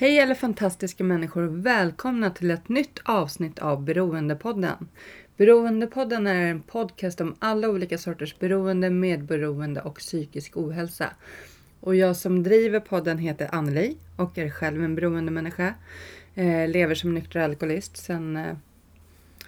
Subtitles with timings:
[0.00, 4.88] Hej alla fantastiska människor och välkomna till ett nytt avsnitt av Beroendepodden.
[5.36, 11.10] Beroendepodden är en podcast om alla olika sorters beroende, medberoende och psykisk ohälsa.
[11.80, 15.74] Och jag som driver podden heter Anneli och är själv en beroendemänniska.
[16.34, 18.56] Eh, lever som nykter alkoholist sedan eh,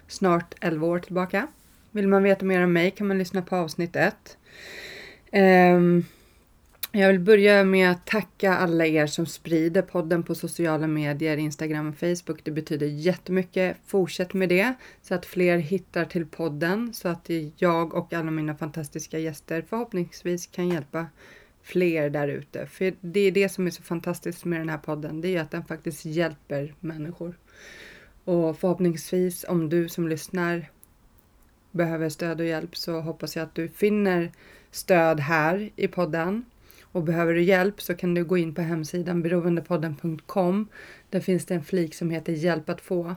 [0.07, 1.47] snart 11 år tillbaka.
[1.91, 4.39] Vill man veta mer om mig kan man lyssna på avsnitt 1.
[6.93, 11.89] Jag vill börja med att tacka alla er som sprider podden på sociala medier, Instagram
[11.89, 12.45] och Facebook.
[12.45, 13.77] Det betyder jättemycket.
[13.87, 18.55] Fortsätt med det så att fler hittar till podden så att jag och alla mina
[18.55, 21.07] fantastiska gäster förhoppningsvis kan hjälpa
[21.63, 22.67] fler där ute.
[22.67, 25.21] För det är det som är så fantastiskt med den här podden.
[25.21, 27.39] Det är att den faktiskt hjälper människor.
[28.25, 30.71] Och förhoppningsvis om du som lyssnar
[31.71, 34.33] behöver stöd och hjälp så hoppas jag att du finner
[34.71, 36.45] stöd här i podden.
[36.93, 40.69] Och behöver du hjälp så kan du gå in på hemsidan beroendepodden.com.
[41.11, 43.15] Där finns det en flik som heter Hjälp att få.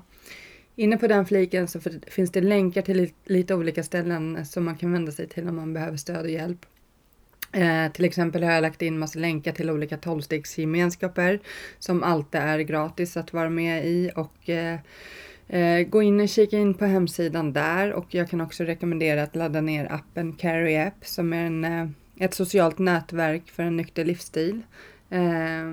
[0.76, 4.92] Inne på den fliken så finns det länkar till lite olika ställen som man kan
[4.92, 6.66] vända sig till om man behöver stöd och hjälp.
[7.52, 11.40] Eh, till exempel har jag lagt in massa länkar till olika tolvstegsgemenskaper
[11.80, 14.80] som alltid är gratis att vara med i och eh,
[15.48, 19.36] eh, gå in och kika in på hemsidan där och jag kan också rekommendera att
[19.36, 21.88] ladda ner appen Carry App som är en, eh,
[22.24, 24.62] ett socialt nätverk för en nykter livsstil.
[25.10, 25.66] Eh,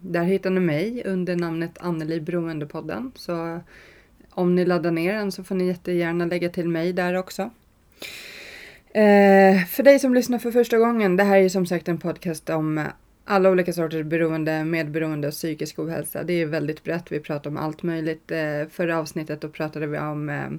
[0.00, 3.60] där hittar ni mig under namnet Anneli Beroendepodden så
[4.30, 7.42] om ni laddar ner den så får ni jättegärna lägga till mig där också.
[8.94, 12.50] Eh, för dig som lyssnar för första gången, det här är som sagt en podcast
[12.50, 12.86] om
[13.24, 16.22] alla olika sorters beroende, medberoende och psykisk ohälsa.
[16.22, 18.30] Det är väldigt brett, vi pratar om allt möjligt.
[18.30, 20.50] Eh, förra avsnittet då pratade vi om eh,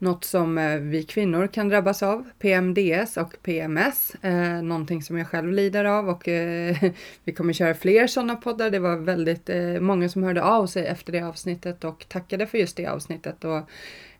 [0.00, 4.14] något som eh, vi kvinnor kan drabbas av, PMDS och PMS.
[4.22, 6.76] Eh, någonting som jag själv lider av och eh,
[7.24, 8.70] vi kommer köra fler sådana poddar.
[8.70, 12.58] Det var väldigt eh, många som hörde av sig efter det avsnittet och tackade för
[12.58, 13.44] just det avsnittet.
[13.44, 13.56] Och,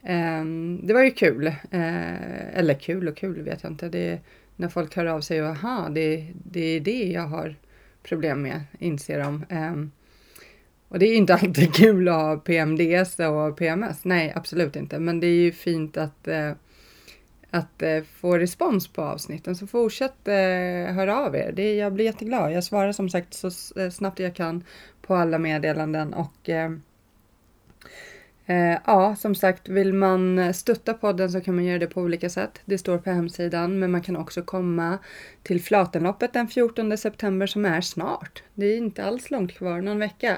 [0.09, 0.45] eh,
[0.83, 1.47] det var ju kul.
[1.47, 3.89] Eh, eller kul och kul vet jag inte.
[3.89, 4.19] Det,
[4.57, 7.55] när folk hör av sig och aha, det, det är det jag har
[8.03, 9.45] problem med, inser de.
[9.49, 9.91] Ehm,
[10.91, 14.05] och det är inte alltid kul att ha PMDS och PMS.
[14.05, 14.99] Nej, absolut inte.
[14.99, 16.53] Men det är ju fint att, eh,
[17.51, 19.56] att eh, få respons på avsnitten.
[19.56, 21.53] Så fortsätt eh, höra av er.
[21.53, 22.53] Det, jag blir jätteglad.
[22.53, 24.65] Jag svarar som sagt så eh, snabbt jag kan
[25.03, 26.15] på alla meddelanden.
[26.15, 26.71] Och eh,
[28.50, 32.28] Eh, ja, som sagt, vill man stötta podden så kan man göra det på olika
[32.31, 32.61] sätt.
[32.65, 34.99] Det står på hemsidan, men man kan också komma
[35.43, 38.43] till Flatenloppet den 14 september som är snart.
[38.55, 40.31] Det är inte alls långt kvar, någon vecka.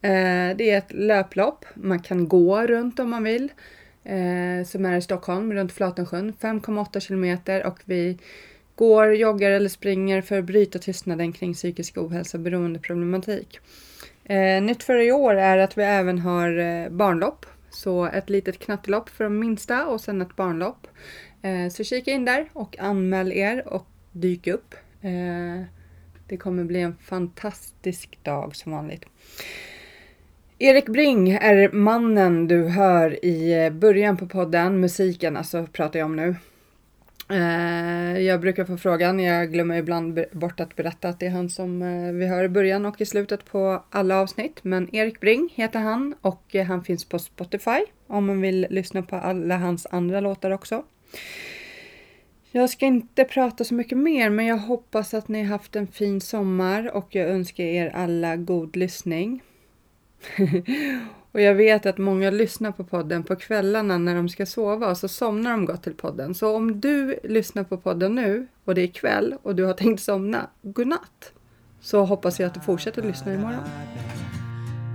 [0.00, 1.64] Eh, det är ett löplopp.
[1.74, 3.52] Man kan gå runt om man vill.
[4.04, 6.32] Eh, som är i Stockholm, runt Flatensjön.
[6.40, 8.18] 5,8 kilometer och vi
[8.74, 13.60] går, joggar eller springer för att bryta tystnaden kring psykisk ohälsa och beroendeproblematik.
[14.24, 17.46] Eh, nytt för i år är att vi även har eh, barnlopp.
[17.70, 20.86] Så ett litet knattelopp för de minsta och sen ett barnlopp.
[21.42, 24.74] Eh, så kika in där och anmäl er och dyk upp.
[25.00, 25.64] Eh,
[26.28, 29.04] det kommer bli en fantastisk dag som vanligt.
[30.58, 36.06] Erik Bring är mannen du hör i eh, början på podden, musiken alltså pratar jag
[36.06, 36.36] om nu.
[37.32, 41.50] Eh, jag brukar få frågan, jag glömmer ibland bort att berätta att det är han
[41.50, 44.64] som eh, vi hör i början och i slutet på alla avsnitt.
[44.64, 49.02] Men Erik Bring heter han och eh, han finns på Spotify om man vill lyssna
[49.02, 50.84] på alla hans andra låtar också.
[52.50, 56.20] Jag ska inte prata så mycket mer men jag hoppas att ni haft en fin
[56.20, 59.42] sommar och jag önskar er alla god lyssning.
[61.32, 64.96] och jag vet att många lyssnar på podden på kvällarna när de ska sova och
[64.96, 66.34] så somnar de gott till podden.
[66.34, 70.02] Så om du lyssnar på podden nu och det är kväll och du har tänkt
[70.02, 71.32] somna, godnatt!
[71.80, 73.64] Så hoppas jag att du fortsätter lyssna imorgon.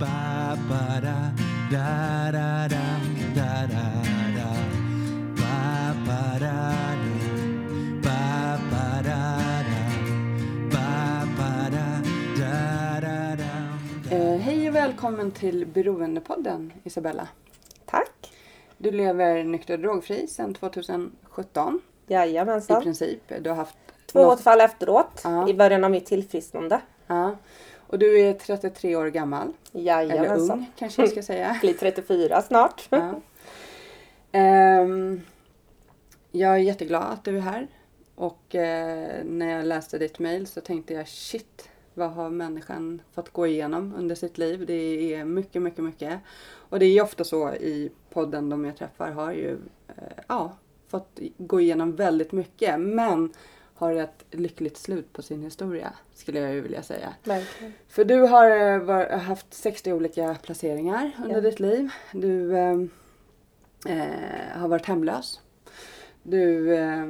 [0.00, 0.08] Ba,
[14.98, 17.28] välkommen till Beroendepodden Isabella.
[17.86, 18.32] Tack.
[18.78, 21.80] Du lever nykter och drogfri sedan 2017.
[22.06, 22.82] i Jajamensan.
[22.82, 23.20] princip.
[23.40, 25.48] Du har haft Två något- återfall efteråt Ja.
[25.48, 26.80] i början av mitt tillfrisknande.
[27.06, 27.36] Ja.
[27.86, 29.52] Och du är 33 år gammal.
[29.72, 30.58] Eller Jajamensan.
[30.58, 31.56] ung kanske jag ska säga.
[31.60, 32.86] Blir 34 snart.
[32.90, 33.14] Ja.
[34.32, 35.20] Ehm,
[36.30, 37.66] jag är jätteglad att du är här.
[38.14, 41.68] Och eh, när jag läste ditt mail så tänkte jag shit,
[41.98, 44.64] vad har människan fått gå igenom under sitt liv?
[44.66, 46.20] Det är mycket, mycket, mycket.
[46.50, 49.52] Och det är ofta så i podden de jag träffar har ju
[49.88, 49.94] eh,
[50.28, 50.56] ja,
[50.88, 52.80] fått gå igenom väldigt mycket.
[52.80, 53.32] Men
[53.74, 57.14] har ett lyckligt slut på sin historia, skulle jag ju vilja säga.
[57.24, 57.72] Verkligen.
[57.88, 61.40] För du har eh, var, haft 60 olika placeringar under Ja.
[61.40, 61.90] ditt liv.
[62.12, 62.76] Du eh,
[63.86, 65.40] eh, har varit hemlös.
[66.22, 67.06] Du eh,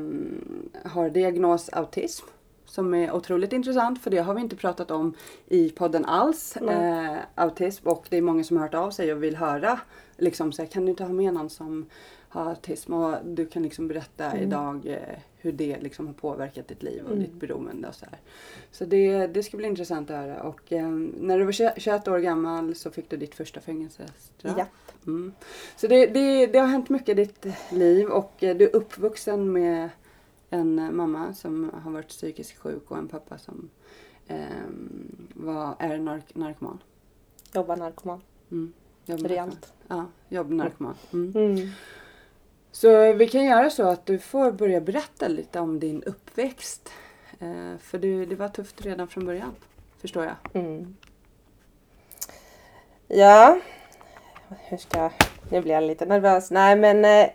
[0.84, 2.26] har diagnos autism.
[2.68, 5.14] Som är otroligt intressant för det har vi inte pratat om
[5.46, 6.56] i podden alls.
[6.56, 9.80] Eh, autism och det är många som har hört av sig och vill höra.
[10.16, 11.86] Liksom så här, kan du inte ha med någon som
[12.28, 16.82] har autism och du kan liksom berätta idag eh, hur det liksom har påverkat ditt
[16.82, 17.22] liv och Mm.
[17.24, 18.18] ditt beroende och så här.
[18.70, 20.42] Så det, det ska bli intressant att höra.
[20.42, 20.88] Och eh,
[21.20, 24.54] när du var 20 21 år gammal så fick du ditt första fängelsestraff.
[24.58, 24.66] Ja.
[25.06, 25.32] Mm.
[25.76, 29.52] Så det, det, det har hänt mycket i ditt liv och eh, du är uppvuxen
[29.52, 29.88] med
[30.50, 33.70] en eh, mamma som har varit psykiskt sjuk och en pappa som
[34.26, 34.38] eh,
[35.34, 36.78] var, är nark narkoman.
[37.54, 38.20] Jobbar narkoman.
[38.50, 38.72] Mm.
[39.06, 39.28] Realt.
[39.28, 39.58] narkoman.
[39.88, 40.94] Ja, jobbar narkoman.
[41.12, 41.36] Mm.
[41.36, 41.68] Mm.
[42.72, 46.92] Så vi kan göra så att du får börja berätta lite om din uppväxt.
[47.38, 49.54] Eh, för du, det var tufft redan från början,
[50.00, 50.64] förstår jag.
[50.64, 50.96] Mm.
[53.08, 53.60] Ja.
[54.48, 55.12] Hur ska jag...
[55.50, 56.50] Nu blir jag lite nervös.
[56.50, 57.04] Nej men...
[57.04, 57.30] Eh,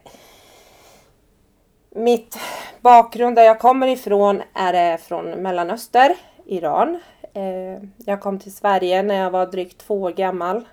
[1.95, 2.37] mitt
[2.83, 6.15] bakgrund där jag kommer ifrån är eh, från Mellanöster,
[6.45, 6.99] Iran.
[7.33, 10.67] Eh, jag kom till Sverige när jag var drygt två år gammal.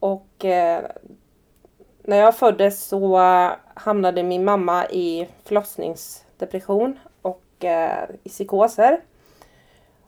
[0.00, 0.82] Och eh,
[2.02, 3.18] när jag föddes så
[3.74, 7.42] hamnade min mamma i förlossningsdepression och
[8.22, 9.00] i psykoser.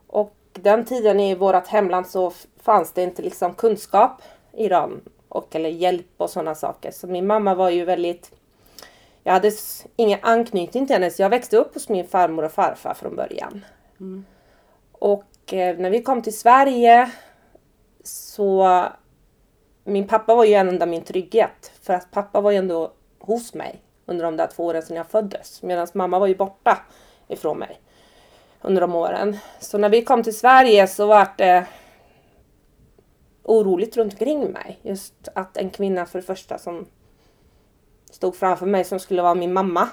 [0.06, 4.22] Och den tiden i vårt hemland så fanns det inte liksom kunskap
[4.52, 6.90] i Iran och eller hjälp och sådana saker.
[6.90, 8.32] Så min mamma var ju väldigt
[9.28, 9.52] jag hade
[9.96, 13.64] ingen anknytning till henne så jag växte upp hos min farmor och farfar från början.
[14.00, 14.24] Mm.
[14.92, 17.10] Och eh, när vi kom till Sverige
[18.04, 18.84] så
[19.84, 21.72] min pappa var ju ändå min trygghet.
[21.82, 25.06] För att pappa var ju ändå hos mig under de där två åren sedan jag
[25.06, 25.62] föddes.
[25.62, 26.78] Medan mamma var ju borta
[27.28, 27.80] ifrån mig
[28.62, 29.36] under de åren.
[29.60, 31.66] Så när vi kom till Sverige så var det
[33.42, 34.78] oroligt runt omkring mig.
[34.82, 36.86] Just att en kvinna för det första som
[38.12, 39.88] stod framför mig som skulle vara min mamma.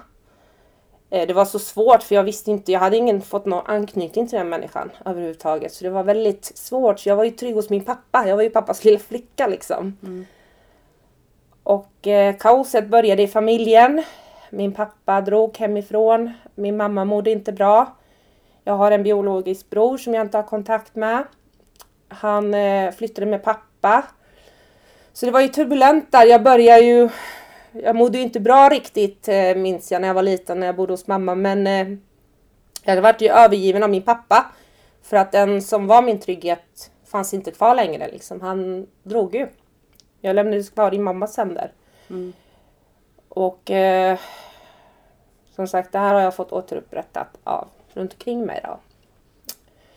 [1.10, 4.28] Eh, Det var så svårt för jag visste inte, jag hade ingen fått någon anknytning
[4.28, 5.74] till den människan överhuvudtaget.
[5.74, 7.00] Så det var väldigt svårt.
[7.00, 8.28] Så jag var ju trygg hos min pappa.
[8.28, 9.98] Jag var ju pappas lilla flicka liksom.
[10.04, 10.26] Mm.
[11.64, 14.04] Och eh, kaoset började i familjen.
[14.50, 16.34] Min pappa drog hemifrån.
[16.56, 17.96] Min mamma mådde inte bra.
[18.64, 21.24] Jag har en biologisk bror som jag inte har kontakt med.
[22.08, 24.04] Han eh, flyttade med pappa.
[25.14, 26.26] Så det var ju turbulent där.
[26.26, 27.10] Jag började ju...
[27.84, 30.76] Jag mådde ju inte bra riktigt eh, minns jag när jag var liten när jag
[30.76, 31.36] bodde hos mamma.
[31.36, 31.98] Men eh,
[32.84, 34.46] jag varit ju övergiven av min pappa.
[35.02, 38.42] För att den som var min trygghet fanns inte kvar längre liksom.
[38.42, 39.48] Han drog ju.
[40.22, 41.72] Jag lämnades kvar i mammas händer.
[42.10, 42.34] Mm.
[43.30, 44.20] Och eh,
[45.56, 48.80] som sagt, det här har jag fått återupprättat av runt omkring mig då.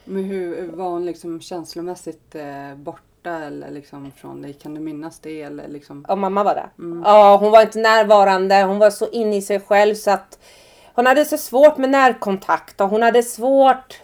[0.04, 4.52] Men hur var hon liksom känslomässigt eh, borta eller liksom från dig?
[4.52, 5.42] Kan du minnas det?
[5.42, 6.04] Eller liksom?
[6.08, 6.70] Och mamma var där.
[7.04, 8.62] Ja, hon var inte närvarande.
[8.62, 10.38] Hon var så inne i sig själv så att
[10.94, 14.00] hon hade så svårt med närkontakt och hon hade svårt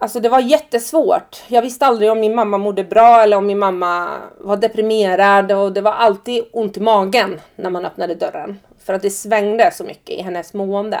[0.00, 1.42] Alltså det var jättesvårt.
[1.48, 5.72] Jag visste aldrig om min mamma mådde bra eller om min mamma var deprimerad och
[5.72, 8.58] det var alltid ont i magen när man öppnade dörren.
[8.84, 11.00] För att det svängde så mycket i hennes mående.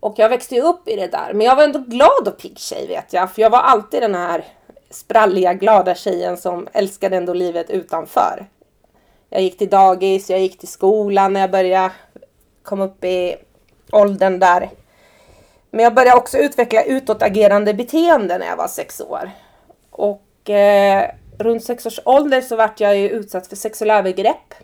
[0.00, 1.32] Och jag växte ju upp i det där.
[1.32, 3.32] Men jag var ändå glad och pigg tjej vet jag.
[3.32, 4.44] För jag var alltid den här
[4.90, 8.46] spralliga, glada tjejen som älskade ändå livet utanför.
[9.30, 11.92] Jag gick till dagis, jag gick till skolan när jag började
[12.62, 13.36] komma upp i
[13.92, 14.70] åldern där.
[15.70, 19.30] Men jag började också utveckla utåtagerande beteende när jag var sex år.
[19.90, 24.54] Och eh, runt sex års ålder så vart jag ju utsatt för sexuella övergrepp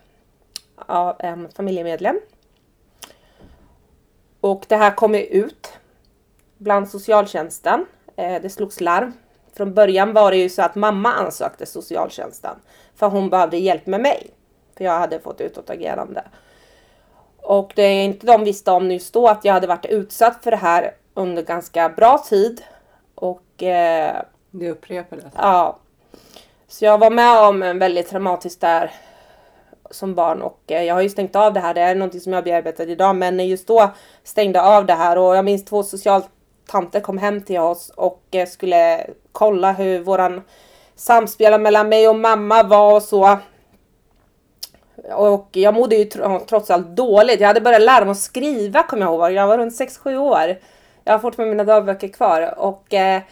[0.76, 2.20] av en familjemedlem.
[4.40, 5.72] Och det här kom ju ut
[6.58, 7.86] bland socialtjänsten.
[8.16, 9.12] Eh, det slogs larm.
[9.56, 12.56] Från början var det ju så att mamma ansökte socialtjänsten
[12.96, 14.30] för hon behövde hjälp med mig.
[14.76, 16.24] För jag hade fått utåtagerande.
[17.36, 20.50] Och det är inte de visste om just då att jag hade varit utsatt för
[20.50, 22.62] det här under ganska bra tid.
[23.14, 25.24] Och eh, Det upprepades?
[25.36, 25.78] ja.
[26.68, 28.90] Så jag var med om en väldigt traumatisk där
[29.90, 31.74] som barn och eh, jag har ju stängt av det här.
[31.74, 33.90] Det är någonting som jag bearbetar idag men just då
[34.24, 35.82] stängde jag av det här och jag minns två
[36.66, 40.42] Tanter kom hem till oss och eh, skulle kolla hur våran
[40.96, 43.38] samspel mellan mig och mamma var och så.
[45.14, 47.40] Och jag mådde ju tr- trots allt dåligt.
[47.40, 49.32] Jag hade börjat lära mig att skriva kommer jag ihåg.
[49.32, 50.58] Jag var runt 6-7 år.
[51.04, 53.22] Jag har fortfarande mina dagböcker kvar och eh,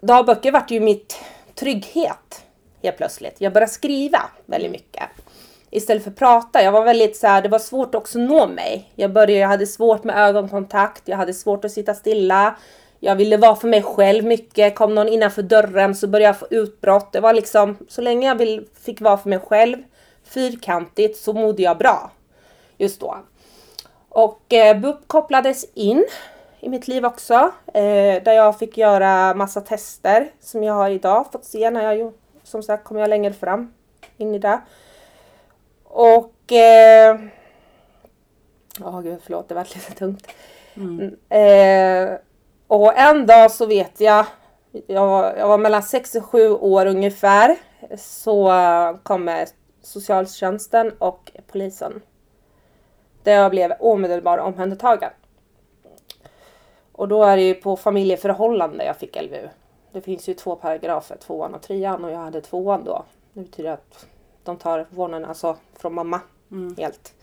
[0.00, 1.18] dagböcker vart ju mitt
[1.54, 2.44] trygghet
[2.82, 3.34] helt plötsligt.
[3.38, 5.02] Jag började skriva väldigt mycket.
[5.74, 6.62] Istället för att prata.
[6.62, 8.92] Jag var väldigt så här, det var svårt också att nå mig.
[8.94, 11.02] Jag började, jag hade svårt med ögonkontakt.
[11.08, 12.56] Jag hade svårt att sitta stilla.
[13.00, 14.74] Jag ville vara för mig själv mycket.
[14.74, 17.12] Kom någon innanför dörren så började jag få utbrott.
[17.12, 19.76] Det var liksom, så länge jag vill, fick vara för mig själv,
[20.24, 22.10] fyrkantigt, så mådde jag bra.
[22.78, 23.16] Just då.
[24.08, 26.04] Och eh, BUP kopplades in
[26.60, 27.34] i mitt liv också.
[27.74, 31.96] Eh, där jag fick göra massa tester som jag har idag fått se när jag
[31.96, 32.18] gjort.
[32.44, 33.72] Som sagt kommer jag längre fram
[34.16, 34.60] in i det.
[35.92, 36.52] Och...
[36.52, 37.18] Eh,
[38.80, 40.26] Ja, gud förlåt, det var lite tungt.
[40.74, 41.16] Mm.
[41.28, 42.18] Eh,
[42.66, 44.26] och en dag så vet jag,
[44.86, 47.56] jag var, jag var mellan 6 och 7 år ungefär,
[47.96, 48.52] så
[49.02, 49.48] kommer
[49.82, 52.02] socialtjänsten och polisen.
[53.22, 55.10] Där jag blev omedelbart omhändertagen.
[56.92, 59.48] Och då är det ju på familjeförhållande jag fick LVU.
[59.92, 63.04] Det finns ju två paragrafer, tvåan och trean och jag hade tvåan då.
[63.32, 64.06] Det betyder att
[64.44, 66.20] de tar vårdnaden alltså från mamma
[66.78, 67.14] helt.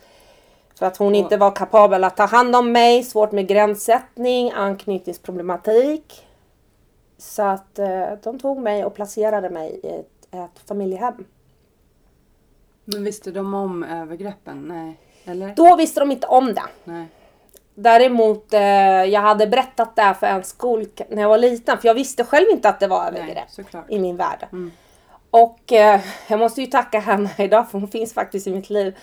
[0.75, 6.27] För att hon inte var kapabel att ta hand om mig, svårt med gränssättning, anknytningsproblematik.
[7.17, 11.25] Så att eh, de tog mig och placerade mig i ett, ett familjehem.
[12.85, 14.67] Men visste de om övergreppen?
[14.67, 14.99] Nej.
[15.25, 15.55] Eller?
[15.55, 16.63] Då visste de inte om det.
[16.83, 17.05] Nej.
[17.75, 18.61] Däremot, eh,
[19.03, 21.77] jag hade berättat det här för en skol när jag var liten.
[21.77, 23.47] För jag visste själv inte att det var övergrepp
[23.89, 24.47] i min värld.
[25.31, 28.97] Och eh, jag måste ju tacka henne idag för hon finns faktiskt i mitt liv.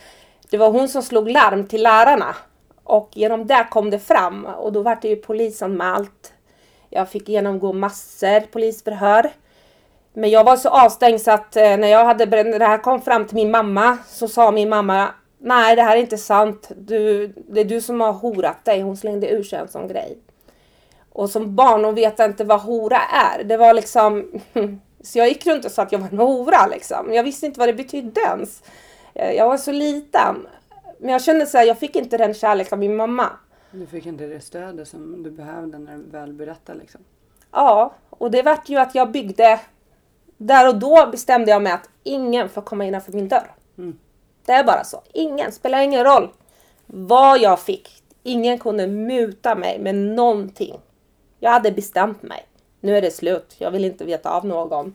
[0.51, 2.37] Det var hon som slog larm till lärarna.
[2.85, 6.33] Och genom det kom det fram och då var det ju polisanmält.
[6.91, 9.31] Jag fick genomgå massor polisförhör.
[10.13, 13.01] Men jag var så avstängd så att eh, när jag hade när det här kom
[13.01, 16.71] fram till min mamma så sa min mamma Nej det här är inte sant.
[16.77, 18.81] Du, det är du som har horat dig.
[18.81, 20.19] Hon slängde ur sig en sån grej.
[21.13, 23.45] Och som barn hon vet inte vad hora är.
[23.45, 24.33] Det var liksom
[25.07, 27.13] Så jag gick runt och sa att jag var en hora liksom.
[27.13, 28.63] Jag visste inte vad det betydde ens.
[29.15, 30.47] Eh, Jag var så liten.
[30.99, 33.31] Men jag kände så här, jag fick inte den kärlek av min mamma.
[33.71, 37.01] Du fick inte det stödet som du behövde när du väl berättade liksom.
[37.53, 39.61] Ja, och det vart ju att jag byggde...
[40.39, 43.55] Där och då bestämde jag mig att ingen får komma innanför min dörr.
[44.47, 45.03] Det är bara så.
[45.13, 46.31] Ingen, spelar ingen roll
[46.87, 48.03] vad jag fick.
[48.23, 50.81] Ingen kunde muta mig med någonting.
[51.41, 52.47] Jag hade bestämt mig.
[52.87, 53.55] Nu är det slut.
[53.59, 54.95] Jag vill inte veta av någon.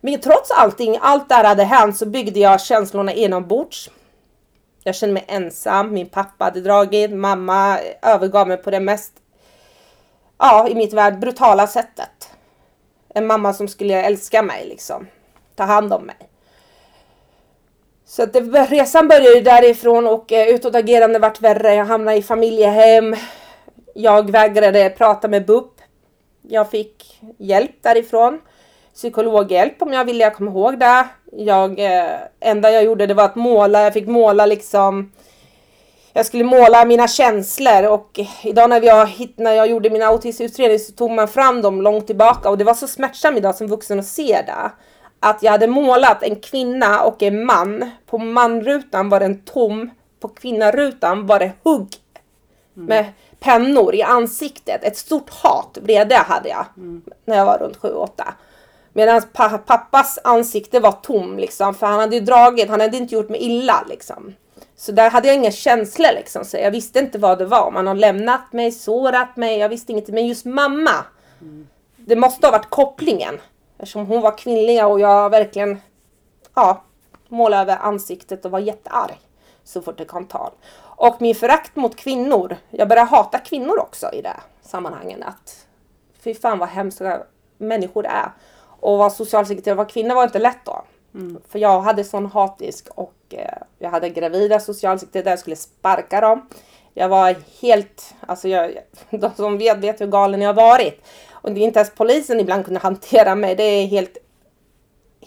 [0.00, 3.90] Men trots allting, allt det här hade hänt så byggde jag känslorna inombords.
[4.84, 5.92] Jag kände mig ensam.
[5.92, 7.10] Min pappa hade dragit.
[7.10, 9.12] Mamma övergav mig på det mest,
[10.38, 12.30] ja, i mitt värld brutala sättet.
[13.14, 15.06] En mamma som skulle älska mig liksom.
[15.54, 16.16] Ta hand om mig.
[18.04, 21.74] Så att det, resan började därifrån och eh, utåtagerande vart värre.
[21.74, 23.16] Jag hamnade i familjehem.
[23.94, 25.81] Jag vägrade prata med BUP.
[26.48, 28.40] Jag fick hjälp därifrån.
[28.94, 31.08] Psykologhjälp om jag ville, jag kommer ihåg det.
[31.32, 33.82] Jag, eh, enda jag gjorde det var att måla.
[33.82, 35.10] Jag fick måla liksom
[36.14, 40.92] jag skulle måla mina känslor och idag när, hitt, när jag gjorde min autismutredning så
[40.92, 44.06] tog man fram dem långt tillbaka och det var så smärtsamt idag som vuxen att
[44.06, 44.70] se det.
[45.20, 47.90] Att jag hade målat en kvinna och en man.
[48.06, 49.90] På manrutan var den tom.
[50.20, 51.88] På kvinnarutan var det hugg.
[52.74, 53.04] Med
[53.42, 54.84] pennor i ansiktet.
[54.84, 56.64] Ett stort hat, vrede hade jag.
[57.24, 58.08] När jag var runt 7-8.
[58.92, 61.74] Medan pa pappas ansikte var tom liksom.
[61.74, 64.34] För han hade ju dragit, han hade inte gjort mig illa liksom.
[64.76, 66.44] Så där hade jag inga känslor liksom.
[66.44, 67.70] Så jag visste inte vad det var.
[67.70, 69.58] Man har lämnat mig, sårat mig.
[69.58, 70.08] Jag visste inget.
[70.08, 71.04] Men just mamma.
[71.96, 73.40] Det måste ha varit kopplingen.
[73.78, 75.80] Eftersom hon var kvinnlig och jag verkligen
[76.54, 76.82] ja,
[77.28, 79.18] målade över ansiktet och var jättearg.
[79.64, 80.50] Så fort det kom tal.
[81.02, 82.56] Och min förakt mot kvinnor.
[82.70, 85.18] Jag började hata kvinnor också i det sammanhanget.
[85.22, 85.66] Att
[86.20, 87.22] fy fan vad hemska
[87.58, 88.32] människor är.
[88.80, 90.84] Och vara socialsekreterare och vara kvinna var inte lätt då.
[91.48, 96.48] För jag hade sån hatisk och eh, jag hade gravida socialsekreterare jag skulle sparka dem.
[96.94, 98.78] Jag var helt, alltså jag,
[99.10, 101.04] de som vet vet hur galen jag har varit.
[101.30, 103.56] Och det är inte ens polisen ibland kunde hantera mig.
[103.56, 104.18] Det är helt,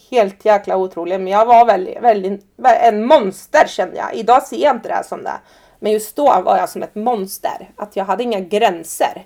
[0.10, 1.20] helt jäkla otroligt.
[1.20, 2.46] Men jag var väldigt, väldigt,
[2.82, 4.15] en monster kände jag.
[4.15, 5.39] Idag ser jag inte det här som det.
[5.79, 7.70] Men just då var jag som ett monster.
[7.75, 9.25] Att jag hade inga gränser.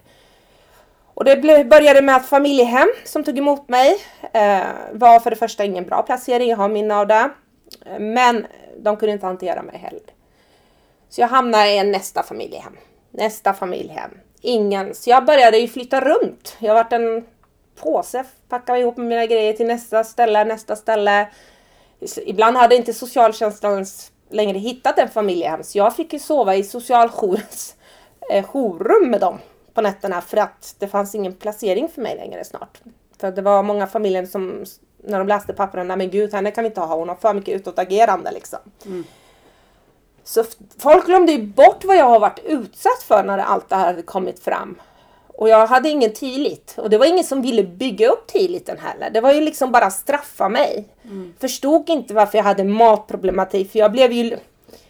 [1.13, 3.97] Och det började med att familjehem som tog emot mig
[4.33, 6.49] eh, var för det första ingen bra placering.
[6.49, 7.29] Jag har minne av det.
[7.99, 10.01] Men de kunde inte hantera mig heller.
[11.09, 12.77] Så jag hamnade i nästa familjehem.
[13.11, 14.11] Nästa familjehem.
[14.41, 14.95] Ingen.
[14.95, 16.57] Så jag började ju flytta runt.
[16.59, 17.25] Jag varit en
[17.81, 18.23] påse.
[18.49, 21.27] Packade ihop mina grejer till nästa ställe, nästa ställe.
[22.25, 23.85] Ibland hade inte socialtjänsten
[24.29, 25.63] längre hittat en familjehem.
[25.63, 27.75] Så jag fick ju sova i socialjourens
[28.31, 29.37] eh, jourrum med dem
[29.73, 30.21] på nätterna.
[30.21, 32.81] För att det fanns ingen placering för mig längre snart.
[33.19, 34.65] För det var många familjer som
[35.03, 37.33] när de läste pappren, nej men gud henne kan vi inte ha, hon har för
[37.33, 38.59] mycket utåtagerande liksom.
[40.23, 43.75] Så f- folk glömde ju bort vad jag har varit utsatt för när allt det
[43.75, 44.81] här hade kommit fram.
[45.39, 46.73] Och jag hade ingen tillit.
[46.77, 49.09] Och det var ingen som ville bygga upp tilliten heller.
[49.09, 50.87] Det var ju liksom bara straffa mig.
[51.39, 53.71] Förstod inte varför jag hade matproblematik.
[53.71, 54.37] För jag blev ju...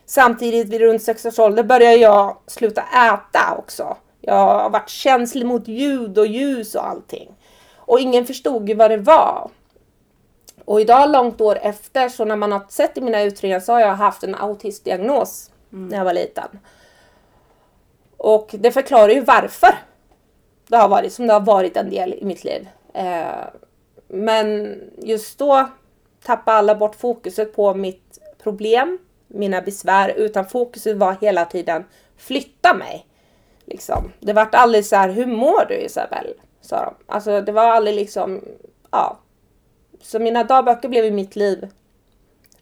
[0.06, 3.98] Samtidigt vid runt sex års ålder började jag sluta äta också.
[4.22, 7.32] Jag har varit känslig mot ljud och ljus och allting.
[7.76, 9.50] Och ingen förstod ju vad det var.
[10.66, 13.80] Och idag långt år efter så när man har sett i mina utredningar så har
[13.80, 16.60] jag haft en autistdiagnos när jag var liten.
[18.18, 19.76] Och det förklarar ju varför
[20.70, 22.68] det har varit som det har varit en del i mitt liv.
[22.94, 23.46] Eh,
[24.08, 25.70] men just då
[26.24, 28.98] tappade alla bort fokuset på mitt problem,
[29.28, 31.86] mina besvär, utan fokuset var hela tiden
[32.18, 33.06] flytta mig.
[33.66, 34.12] Liksom.
[34.20, 36.34] Det vart aldrig så här, hur mår du Isabel?
[36.62, 37.14] Sa de.
[37.14, 38.42] Alltså det var aldrig liksom,
[38.92, 39.18] ja.
[40.02, 41.68] Så mina dagböcker blev i mitt liv.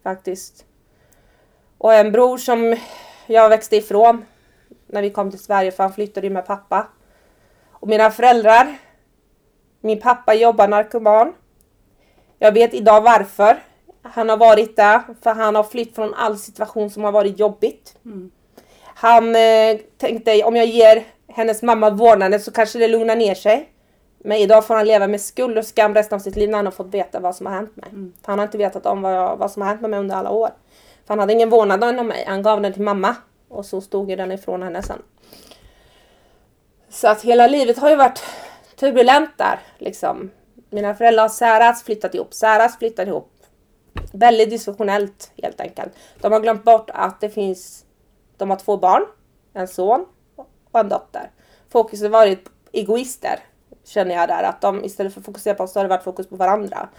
[0.03, 0.65] Faktiskt.
[1.77, 2.75] Och en bror som
[3.25, 4.25] jag växte ifrån
[4.87, 6.87] när vi kom till Sverige för han flyttade ju med pappa.
[7.79, 8.77] Och mina föräldrar.
[9.81, 11.33] Min pappa jobbar narkoman.
[12.39, 13.63] Jag vet idag varför.
[14.01, 17.95] Han har varit där för han har flytt från all situation som har varit jobbigt.
[18.83, 23.69] Han eh, tänkte om jag ger hennes mamma vårdnaden så kanske det lugnar ner sig.
[24.19, 26.65] Men idag får han leva med skuld och skam resten av sitt liv när han
[26.65, 27.89] har fått veta vad som har hänt mig.
[28.21, 30.15] För han har inte vetat om vad, jag, vad som har hänt med mig under
[30.15, 30.49] alla år.
[31.05, 32.25] För han hade ingen vårdnad om mig.
[32.27, 33.15] Han gav den till mamma.
[33.49, 35.01] Och så stod ju den ifrån henne sen.
[36.89, 38.23] Så att hela livet har ju varit
[38.75, 39.59] turbulent där.
[39.77, 40.31] Liksom.
[40.69, 43.31] Mina föräldrar har särats, flyttat ihop, särats, flyttat ihop.
[44.11, 45.93] Väldigt dysfunktionellt helt enkelt.
[46.21, 47.85] De har glömt bort att det finns,
[48.37, 49.05] de har två barn,
[49.53, 50.05] en son
[50.71, 51.31] och en dotter.
[51.69, 53.39] Fokus har varit egoister
[53.83, 54.43] känner jag där.
[54.43, 56.89] Att de istället för att fokusera på oss har det varit fokus på varandra.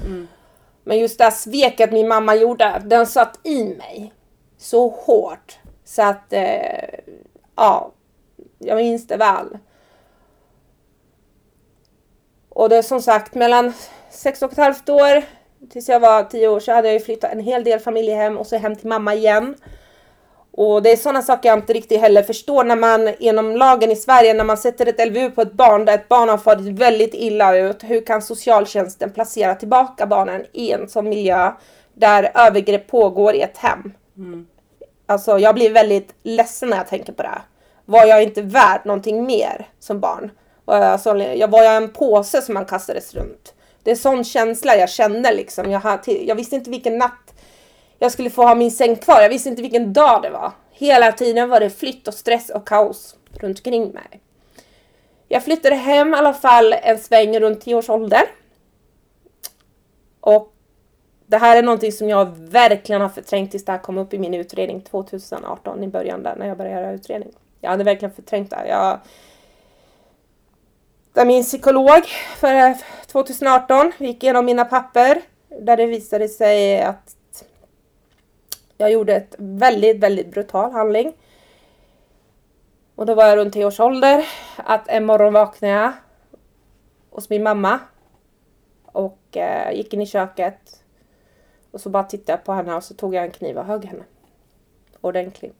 [0.84, 4.12] Men just det här sveket min mamma gjorde, den satt i mig
[4.58, 5.58] så hårt.
[5.84, 7.00] Så att, eh,
[7.56, 7.92] ja,
[8.58, 9.58] jag minns det väl.
[12.58, 13.72] Och det är som sagt mellan
[14.10, 15.22] sex och ett halvt år
[15.70, 18.46] tills jag var tio år så hade jag ju flyttat en hel del familjehem och
[18.46, 19.54] så hem till mamma igen.
[20.50, 23.96] Och det är sådana saker jag inte riktigt heller förstår när man genom lagen i
[23.96, 27.14] Sverige när man sätter ett LVU på ett barn där ett barn har farit väldigt
[27.14, 27.84] illa ut.
[27.84, 31.52] Hur kan socialtjänsten placera tillbaka barnen i en sån miljö
[31.94, 33.92] där övergrepp pågår i ett hem?
[35.06, 37.42] Alltså jag blir väldigt ledsen när jag tänker på det.
[37.84, 40.30] Var jag inte värd någonting mer som barn?
[40.74, 43.54] Jag, alltså, jag var jag en påse som man kastades runt?
[43.82, 45.70] Det är sån känsla jag kände liksom.
[45.70, 47.34] Jag, hade, jag visste inte vilken natt
[47.98, 49.20] jag skulle få ha min säng kvar.
[49.22, 50.52] Jag visste inte vilken dag det var.
[50.70, 54.20] Hela tiden var det flytt och stress och kaos runt omkring mig.
[55.28, 58.22] Jag flyttade hem i alla fall en sväng runt 10 års ålder.
[60.20, 60.52] Och
[61.26, 64.18] det här är någonting som jag verkligen har förträngt tills det här kom upp i
[64.18, 67.30] min utredning 2018 i början där när jag började göra utredning.
[67.60, 68.68] Jag hade verkligen förträngt det.
[68.68, 68.98] Jag,
[71.18, 72.04] där min psykolog
[72.36, 72.76] för
[73.06, 77.44] 2018 gick igenom mina papper där det visade sig att
[78.76, 81.12] jag gjorde ett väldigt, väldigt brutal handling.
[82.94, 84.28] Och då var jag runt 10 års ålder.
[84.56, 85.92] Att en morgon vaknade jag
[87.10, 87.78] hos min mamma.
[88.84, 90.84] Och eh, gick in i köket.
[91.70, 93.84] Och så bara tittade jag på henne och så tog jag en kniv och högg
[93.84, 94.04] henne.
[95.00, 95.56] Ordentligt.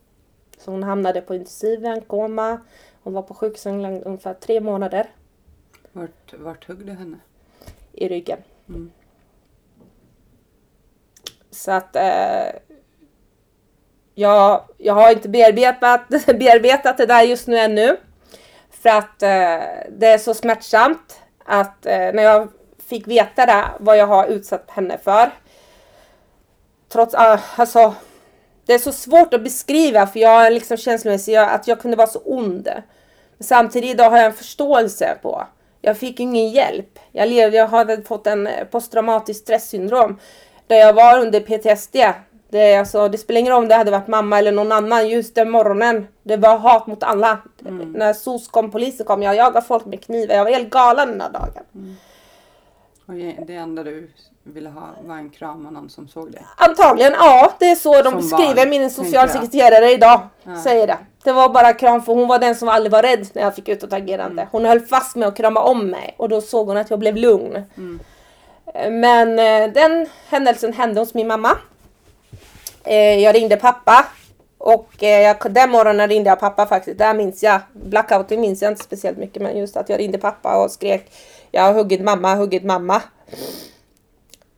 [0.59, 2.61] Så hon hamnade på intensiven, koma.
[3.03, 5.11] Hon var på sjuksängen ungefär tre månader
[5.98, 7.18] vart, vart högg du henne?
[7.98, 8.38] i ryggen.
[11.50, 12.48] Så att eh,
[14.14, 17.96] jag, jag har inte bearbetat, bearbetat det där just nu ännu.
[18.70, 22.48] För att eh, det är så smärtsamt att eh, när jag
[22.88, 25.30] fick veta det, vad jag har utsatt henne för.
[26.88, 27.94] Trots ah, alltså,
[28.66, 32.06] det är så svårt att beskriva för jag är liksom känslomässig att jag kunde vara
[32.06, 32.68] så ond.
[33.37, 35.46] Men samtidigt idag har jag en förståelse på.
[35.88, 36.98] Jag fick ingen hjälp.
[37.12, 40.18] Jag, levde, jag hade fått en eh, posttraumatisk stresssyndrom.
[40.66, 41.96] Där jag var under PTSD.
[42.48, 45.09] Det, alltså, det spelar ingen roll om det hade varit mamma eller någon annan.
[45.09, 46.07] Just den morgonen.
[46.22, 47.38] Det var hat mot alla.
[47.94, 49.22] När SOS kom, polisen kom.
[49.22, 50.35] Jag jagade folk med knivar.
[50.35, 51.96] Jag var helt galen den här dagen.
[53.07, 54.11] Och det enda du
[54.52, 56.42] ville ha var en kram och någon som såg det.
[56.56, 57.52] Antagligen, ja.
[57.58, 60.20] Det är så de Som beskriver barn, min socialsekreterare idag.
[60.42, 60.62] Ja.
[60.62, 60.98] Säger det.
[61.24, 63.68] Det var bara kram för hon var den som aldrig var rädd när jag fick
[63.68, 64.42] utåtagerande.
[64.42, 64.48] Mm.
[64.52, 67.16] Hon höll fast med att krama om mig och då såg hon att jag blev
[67.16, 67.64] lugn.
[67.76, 68.00] Mm.
[69.00, 71.56] Men eh, den händelsen hände hos min mamma.
[72.84, 74.06] Eh, Jag ringde pappa
[74.58, 76.98] och eh, jag, den morgonen ringde jag pappa faktiskt.
[76.98, 77.61] Där minns jag.
[77.72, 81.12] Blackout minns jag inte speciellt mycket men just att jag ringde pappa och skrek
[81.50, 83.02] Jag har huggit mamma, huggit mamma.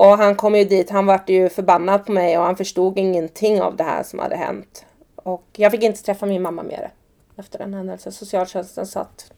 [0.00, 3.62] Och han kom ju dit, han vart ju förbannad på mig och han förstod ingenting
[3.62, 4.84] av det här som hade hänt.
[5.16, 6.90] Och jag fick inte träffa min mamma mer
[7.36, 8.12] efter den händelsen.
[8.12, 9.32] Socialtjänsten satt.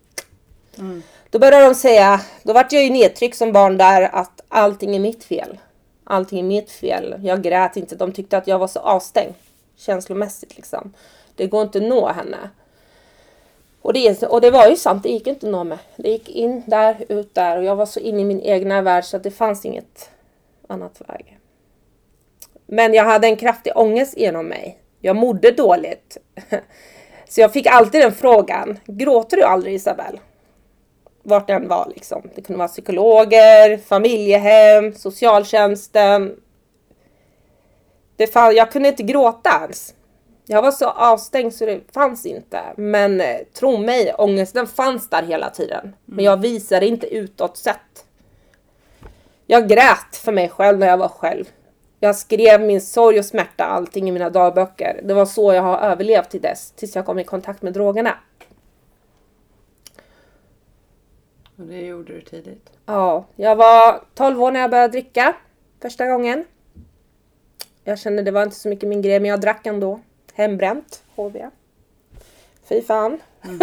[1.30, 5.00] Då började de säga, då vart jag ju nedtryckt som barn där att allting är
[5.00, 5.58] mitt fel.
[6.04, 7.14] Allting är mitt fel.
[7.22, 7.96] Jag grät inte.
[7.96, 9.34] De tyckte att jag var så avstängd.
[9.76, 10.92] Känslomässigt liksom.
[11.36, 12.38] Det går inte att nå henne.
[13.82, 15.78] Och det, och det var ju sant, det gick inte att nå mig.
[15.96, 19.04] Det gick in där, ut där och jag var så inne i min egna värld
[19.04, 20.08] så att det fanns inget
[20.72, 21.38] annat väg.
[22.66, 24.78] Men jag hade en kraftig ångest genom mig.
[25.00, 26.18] Jag mådde dåligt.
[27.28, 28.78] Så jag fick alltid den frågan.
[28.86, 30.20] Gråter du aldrig Isabel?
[31.22, 32.30] Vart den var liksom.
[32.34, 36.36] Det kunde vara psykologer, familjehem, socialtjänsten.
[38.16, 39.94] Det fann, jag kunde inte gråta ens.
[40.46, 42.60] Jag var så avstängd så det fanns inte.
[42.76, 45.94] Men eh, tro mig, ångesten fanns där hela tiden.
[46.04, 47.76] Men jag visade inte utåt sett.
[49.52, 51.44] Jag grät för mig själv när jag var själv.
[52.00, 55.00] Jag skrev min sorg och smärta, allting i mina dagböcker.
[55.04, 58.18] Det var så jag har överlevt till dess, tills jag kom i kontakt med drogerna.
[61.56, 62.70] Och det gjorde du tidigt.
[62.86, 65.34] Ja, jag var 12 år när jag började dricka
[65.82, 66.44] första gången.
[67.84, 70.00] Jag kände det var inte så mycket min grej, men jag drack ändå.
[70.34, 71.36] Hembränt, HB.
[72.68, 73.20] Fy fan.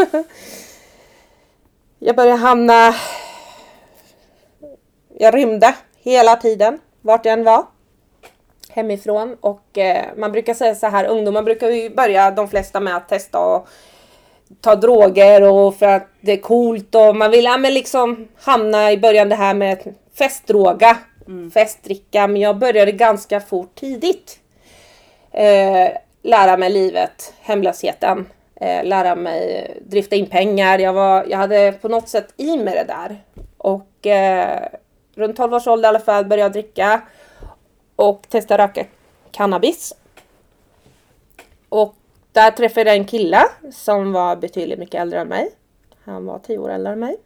[1.99, 2.93] jag började hamna...
[5.21, 7.65] Jag rymde hela tiden, vart jag än var.
[8.69, 9.37] Hemifrån.
[9.41, 13.09] Och eh, man brukar säga så här, ungdomar brukar ju börja de flesta med att
[13.09, 13.67] testa och
[14.61, 18.91] ta droger och för att det är coolt och man vill ja, men liksom hamna
[18.91, 20.97] i början det här med festdroga,
[21.53, 22.27] festdricka.
[22.27, 24.39] Men jag började ganska fort tidigt.
[25.31, 25.89] Eh,
[26.21, 30.79] lära mig livet, hemlösheten, eh, lära mig drifta in pengar.
[30.79, 33.23] Jag, var, jag hade på något sätt i mig det där.
[33.57, 34.69] Och eh,
[35.19, 37.01] runt 12 års ålder i alla fall började jag dricka
[37.95, 38.85] och testa röka
[39.31, 39.93] cannabis.
[41.69, 41.95] Och
[42.31, 45.51] där träffade jag en kille som var betydligt mycket äldre än mig.
[46.03, 47.17] Han var 10 år äldre än mig.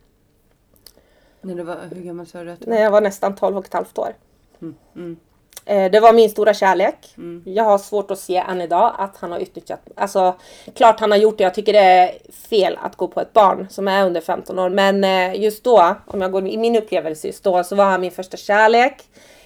[1.42, 3.66] När du var, hur gammal sa du att du När jag var nästan 12 och
[3.66, 4.16] ett halvt år.
[4.62, 4.76] Mm.
[4.96, 5.33] Eh,
[5.66, 7.14] Det var min stora kärlek.
[7.18, 7.44] Mm.
[7.46, 10.36] Jag har svårt att se än idag att han har utnyttjat, alltså
[10.76, 11.44] klart han har gjort det.
[11.44, 12.12] Jag tycker det är
[12.50, 14.70] fel att gå på ett barn som är under 15 år.
[14.70, 18.02] Men eh, just då, om jag går i min upplevelse just då, så var han
[18.02, 19.04] min första kärlek.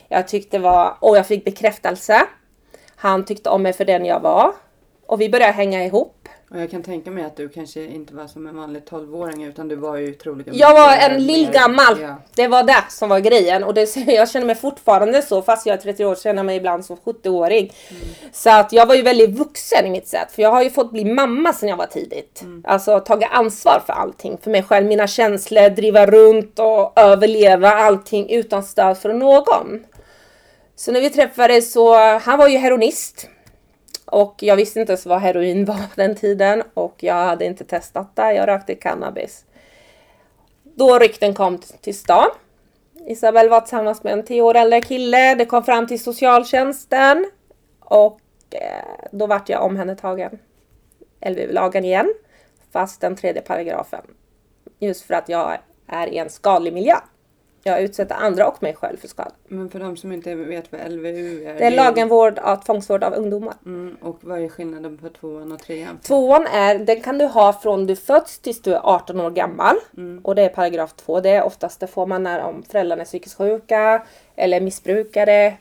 [0.08, 2.22] Jag tyckte var, och jag fick bekräftelse.
[2.96, 4.54] Han tyckte om mig för den jag var.
[5.06, 6.17] Och vi började hänga ihop.
[6.50, 9.68] Och jag kan tänka mig att du kanske inte var som en vanlig 12-åring utan
[9.68, 12.02] du var ju troligen Jag var en lillgammal.
[12.02, 12.16] Ja.
[12.36, 13.64] Det var det som var grejen.
[13.64, 16.58] Och det, jag känner mig fortfarande så, fast jag är 30 år, känner jag mig
[16.58, 17.74] ibland som 70-åring.
[18.32, 20.32] Så att jag var ju väldigt vuxen i mitt sätt.
[20.32, 22.44] För jag har ju fått bli mamma sedan jag var tidigt.
[22.64, 24.38] Alltså tagit ansvar för allting.
[24.38, 29.86] För mig själv, mina känslor, driva runt och överleva allting utan stöd från någon.
[30.76, 33.30] Så när vi träffades så, han var ju heroinist.
[34.12, 37.66] Och jag visste inte ens vad heroin var på den tiden och jag hade inte
[37.66, 38.34] testat det.
[38.34, 39.46] Jag rökte cannabis.
[40.64, 42.28] Då rykten kom till stan.
[43.08, 45.36] Isabel var tillsammans med en 10 år äldre kille.
[45.36, 47.32] Det kom fram till socialtjänsten.
[47.80, 48.20] Och
[48.52, 50.40] eh, då vart jag omhändertagen.
[51.26, 52.14] LVU-lagen igen.
[52.72, 54.02] Fast den tredje paragrafen.
[54.80, 56.96] Just för att jag är i en skadlig miljö.
[57.64, 59.32] Jag utsätter andra och mig själv för skada.
[59.48, 61.54] Men för de som inte vet vad LVU är.
[61.54, 63.54] Det är lagen vård av tvångsvård av ungdomar.
[63.66, 65.98] Mm, och vad är skillnaden på tvåan och trean?
[65.98, 69.76] Tvåan är, den kan du ha från du föds tills du är 18 år gammal.
[70.24, 71.20] Och det är paragraf 2.
[71.20, 75.58] Det är oftast det får man när om föräldrarna är psykiskt sjuka eller missbrukare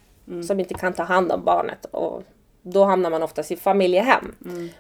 [0.47, 1.85] som inte kan ta hand om barnet.
[1.85, 2.23] Och
[2.63, 4.35] då hamnar man oftast i familjehem.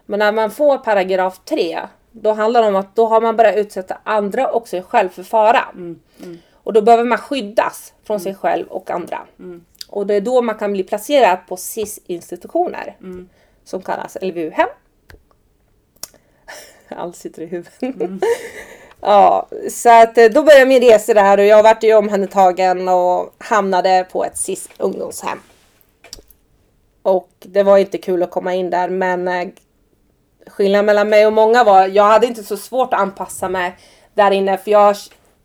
[0.06, 3.56] Men när man får paragraf 3 då handlar det om att då har man börjat
[3.56, 5.64] utsätta andra och sig själv för fara.
[6.66, 9.26] Och då behöver man skyddas från sig själv och andra.
[9.88, 12.96] Och det är då man kan bli placerad på SIS-institutioner.
[13.64, 14.68] Som kallas LVU-hem.
[16.88, 17.80] Allt sitter i huvudet.
[19.00, 23.34] ja, så att eh, då började min resa där och jag vart ju omhändertagen och
[23.38, 25.40] hamnade på ett SIS ungdomshem.
[27.02, 29.48] Och det var inte kul att komma in där men eh,
[30.46, 33.76] skillnaden mellan mig och många var jag hade inte så svårt att anpassa mig
[34.14, 34.96] där inne för jag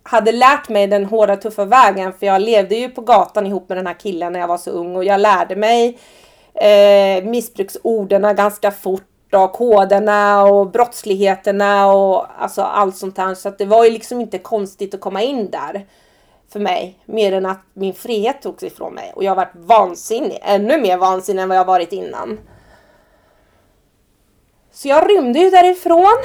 [0.03, 3.77] hade lärt mig den hårda tuffa vägen för jag levde ju på gatan ihop med
[3.77, 5.99] den här killen när jag var så ung och jag lärde mig
[6.53, 13.35] eh, missbruksorden ganska fort och koderna och brottsligheterna och alltså allt sånt här.
[13.35, 15.85] Så att det var ju liksom inte konstigt att komma in där
[16.49, 16.99] för mig.
[17.05, 20.39] Mer än att min frihet togs ifrån mig och jag varit vansinnig.
[20.41, 22.39] Ännu mer vansinnig än vad jag varit innan.
[24.71, 26.23] Så jag rymde ju därifrån.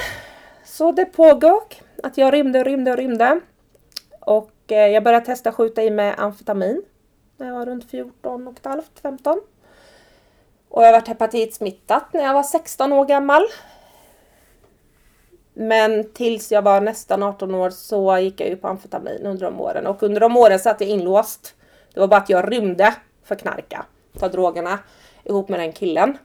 [0.65, 3.41] Så det pågick att jag rymde och rymde och rymde.
[4.27, 6.83] Och eh, jag började testa skjuta i mig amfetamin
[7.37, 9.41] när jag var runt 14 och ett halvt, 15.
[10.69, 13.43] Och jag har varit hepatitsmittad när jag var 16 år gammal.
[15.55, 19.61] Men tills jag var nästan 18 år så gick jag ju på amfetamin under de
[19.61, 19.87] åren.
[19.87, 21.55] Och under de åren satt jag inlåst.
[21.95, 24.79] Det var bara att jag rymde för knarka, för drogerna,
[25.25, 26.19] ihop med den killen.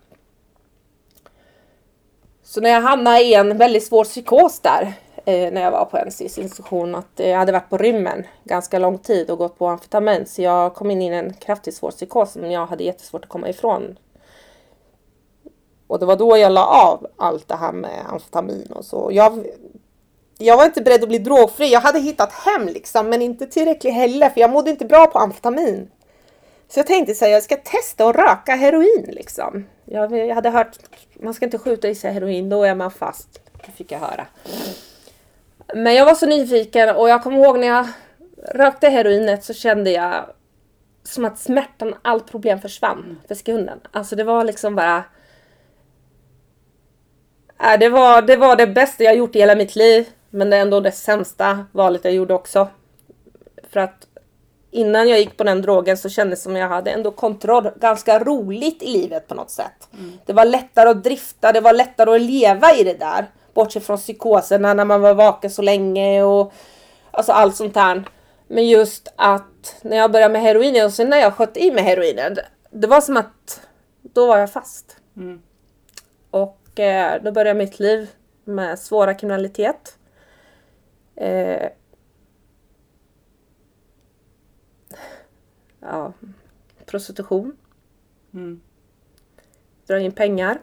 [2.43, 4.93] Så när jag hamnade i en väldigt svår psykos där,
[5.25, 8.97] eh, när jag var på en institution, att jag hade varit på rymmen ganska lång
[8.97, 10.25] tid och gått på amfetamin.
[10.25, 13.49] Så jag kom in i en kraftigt svår psykos som jag hade jättesvårt att komma
[13.49, 13.97] ifrån.
[15.87, 19.09] Och det var då jag la av allt det här med amfetamin och så.
[19.13, 19.45] Jag,
[20.37, 21.71] jag var inte beredd att bli drogfri.
[21.71, 25.19] Jag hade hittat hem liksom, men inte tillräckligt heller, för jag mådde inte bra på
[25.19, 25.91] amfetamin.
[26.67, 29.65] Så jag tänkte så här, jag ska testa att röka heroin liksom.
[29.85, 30.77] Jag, jag hade hört,
[31.19, 33.39] man ska inte skjuta i sig heroin, då är man fast.
[33.65, 34.27] Det fick jag höra.
[35.73, 37.87] Men jag var så nyfiken och jag kommer ihåg när jag
[38.53, 40.25] rökte heroinet så kände jag
[41.03, 43.79] som att smärtan, allt problem försvann för sekunden.
[43.91, 45.03] Alltså det var liksom bara...
[47.59, 50.09] Äh, det, var, det var det bästa jag gjort i hela mitt liv.
[50.29, 52.67] Men det är ändå det sämsta valet jag gjorde också.
[53.69, 54.07] För att
[54.71, 57.69] innan jag gick på den drogen så kändes det som jag hade ändå kontroll.
[57.75, 59.89] Ganska roligt i livet på något sätt.
[60.25, 63.27] Det var lättare att drifta, det var lättare att leva i det där.
[63.53, 66.53] Bortsett från psykoserna när man var vaken så länge och
[67.11, 68.03] alltså allt sånt här.
[68.47, 71.83] Men just att när jag började med heroin och sen när jag sköt i mig
[71.83, 72.37] heroinen.
[72.69, 73.61] Det var som att
[74.01, 74.97] då var jag fast.
[76.31, 78.09] Och eh, då började mitt liv
[78.43, 79.97] med svåra kriminalitet.
[81.15, 81.67] Eh,
[85.79, 86.13] ja,
[86.85, 87.57] prostitution.
[88.33, 88.61] Mm.
[89.87, 90.61] Dra in pengar.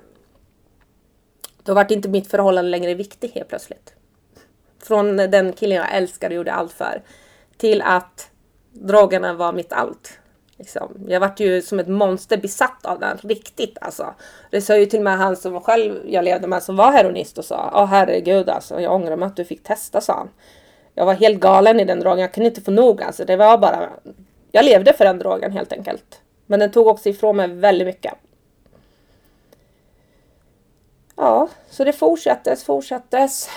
[1.68, 3.94] Då vart inte mitt förhållande längre viktigt helt plötsligt.
[4.82, 7.02] Från den killen jag älskade och gjorde allt för.
[7.56, 8.30] Till att
[8.72, 10.18] drogerna var mitt allt.
[10.56, 11.04] Liksom.
[11.08, 14.14] Jag vart ju som ett monster besatt av den, riktigt alltså.
[14.50, 17.38] Det sa ju till och med han som själv jag levde med som var heroinist
[17.38, 20.28] och sa Åh herregud alltså, jag ångrar mig att du fick testa sa han.
[20.94, 23.24] Jag var helt galen i den drogen, jag kunde inte få nog alltså.
[23.24, 23.88] Det var bara
[24.52, 26.20] jag levde för den drogen helt enkelt.
[26.46, 28.14] Men den tog också ifrån mig väldigt mycket.
[31.20, 33.50] Ja, så det fortsattes, fortsattes.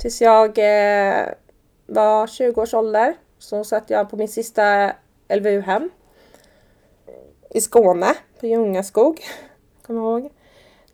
[0.00, 1.28] Tills jag eh,
[1.86, 3.14] var 20 års ålder.
[3.38, 4.92] Så satt jag på min sista
[5.28, 5.90] LVU-hem.
[7.50, 9.20] I Skåne, på Ljungaskog.
[9.86, 10.32] Kommer jag ihåg.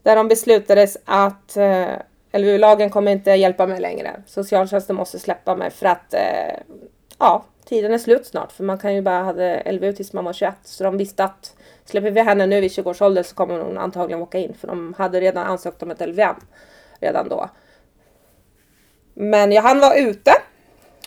[0.03, 1.87] Där de beslutades att eh,
[2.31, 4.23] LVU-lagen kommer inte hjälpa mig längre.
[4.27, 6.59] Socialtjänsten måste släppa mig för att eh,
[7.19, 8.51] ja, tiden är slut snart.
[8.51, 9.33] För man kan ju bara ha
[9.71, 10.55] LVU tills man var 21.
[10.63, 11.55] Så de visste att
[11.89, 14.53] släpper vi henne nu vid 20 års ålder så kommer hon antagligen åka in.
[14.53, 16.35] För de hade redan ansökt om ett LVM
[16.99, 17.49] redan då.
[19.13, 20.31] Men jag hann vara ute.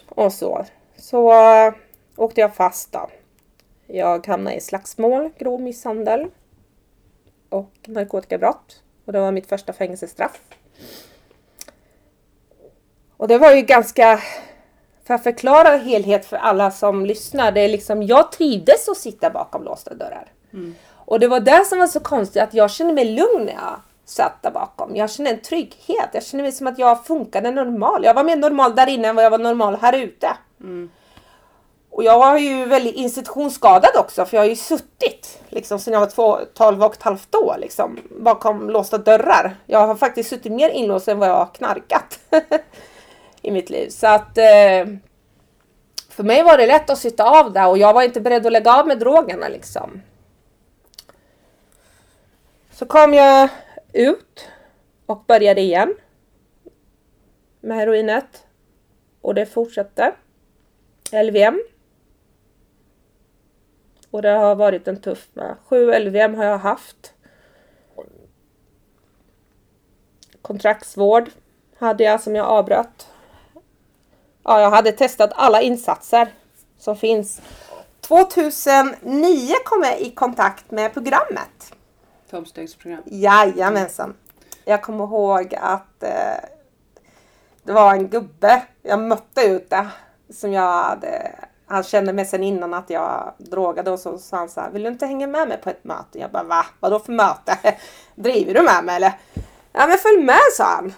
[0.09, 0.65] Och så.
[0.97, 1.75] Så eh,
[2.17, 3.11] åkte jag fast då.
[3.87, 6.27] Jag hamnade i slagsmål, grov misshandel
[7.49, 8.83] och narkotikabrott.
[9.05, 10.41] Och det var mitt första fängelsestraff.
[13.17, 14.21] Och det var ju ganska
[15.05, 17.53] för att förklara helhet för alla som lyssnar.
[17.53, 20.33] Det är liksom, jag trivdes att sitta bakom låsta dörrar.
[20.95, 23.81] Och det var det som var så konstigt att jag kände mig lugn när jag
[24.05, 24.97] satt där bakom.
[24.97, 26.09] Jag kände en trygghet.
[26.13, 28.05] Jag kände mig som att jag funkade normal.
[28.05, 30.29] Jag var mer normal där inne än vad jag var normal här ute.
[31.91, 36.01] Och jag var ju väldigt institutionsskadad också för jag har ju suttit liksom sedan jag
[36.01, 39.57] var två, 12 och ett halvt år liksom bakom låsta dörrar.
[39.67, 42.19] Jag har faktiskt suttit mer inlåst än vad jag har knarkat
[43.43, 43.89] i mitt liv.
[43.89, 44.87] Så att eh,
[46.09, 48.53] för mig var det lätt att sitta av där och jag var inte beredd att
[48.53, 50.03] lägga av med drogerna liksom.
[52.81, 53.49] Så kom jag
[53.93, 54.49] ut
[55.07, 55.95] och började igen
[57.61, 58.47] med heroinet.
[59.21, 60.15] Och det fortsatte.
[61.13, 61.63] LVM.
[64.11, 65.57] Och det har varit en tuff med.
[65.69, 67.15] Sju LVM har jag haft.
[70.43, 71.31] Kontraktsvård
[71.79, 73.09] hade jag som jag avbröt.
[74.45, 76.35] Ja, jag hade testat alla insatser
[76.79, 77.41] som finns.
[78.01, 81.75] 2009 kom jag i kontakt med programmet.
[82.31, 83.03] Tolvstegsprogram.
[83.07, 84.15] Jajamensan.
[84.65, 86.45] Jag kommer ihåg att eh,
[87.63, 89.89] det var en gubbe jag mötte ute
[90.33, 91.33] som jag hade,
[91.67, 94.83] han kände mig sen innan att jag drogade och så sa han så här, vill
[94.83, 96.19] du inte hänga med mig på ett möte?
[96.19, 96.67] Jag bara, va?
[96.81, 97.59] Vadå för möte?
[98.15, 99.13] Driver du med mig eller?
[99.73, 100.95] Ja men följ med sa han.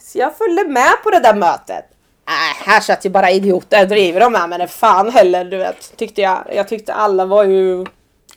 [0.00, 1.84] Så jag följde med på det där mötet.
[2.26, 4.68] Äh, här satt ju bara idioter, driver de med mig?
[4.68, 6.44] Fan heller du vet, tyckte jag.
[6.52, 7.86] Jag tyckte alla var ju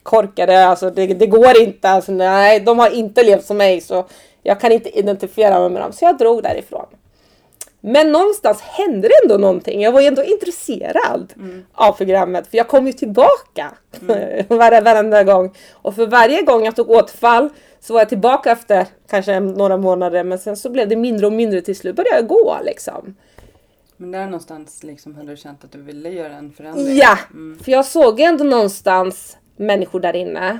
[0.04, 1.90] korkade, alltså det, det går inte.
[1.90, 4.06] Alltså, nej, de har inte levt som mig så
[4.44, 5.94] jag kan inte identifiera mig med dem.
[5.94, 6.86] Så jag drog därifrån.
[7.86, 9.82] Men någonstans hände det ändå någonting.
[9.82, 11.34] Jag var ju ändå intresserad
[11.74, 12.48] av programmet.
[12.48, 14.46] För jag kom ju tillbaka mm.
[14.84, 15.56] varenda gång.
[15.72, 20.24] Och för varje gång jag tog återfall så var jag tillbaka efter kanske några månader.
[20.24, 21.96] Men sen så blev det mindre och mindre till slut.
[21.96, 23.16] Började jag gå liksom.
[23.98, 26.96] Men där någonstans liksom hade du känt att du ville göra en förändring?
[26.96, 27.18] Ja!
[27.64, 30.60] För jag såg ändå någonstans människor där inne.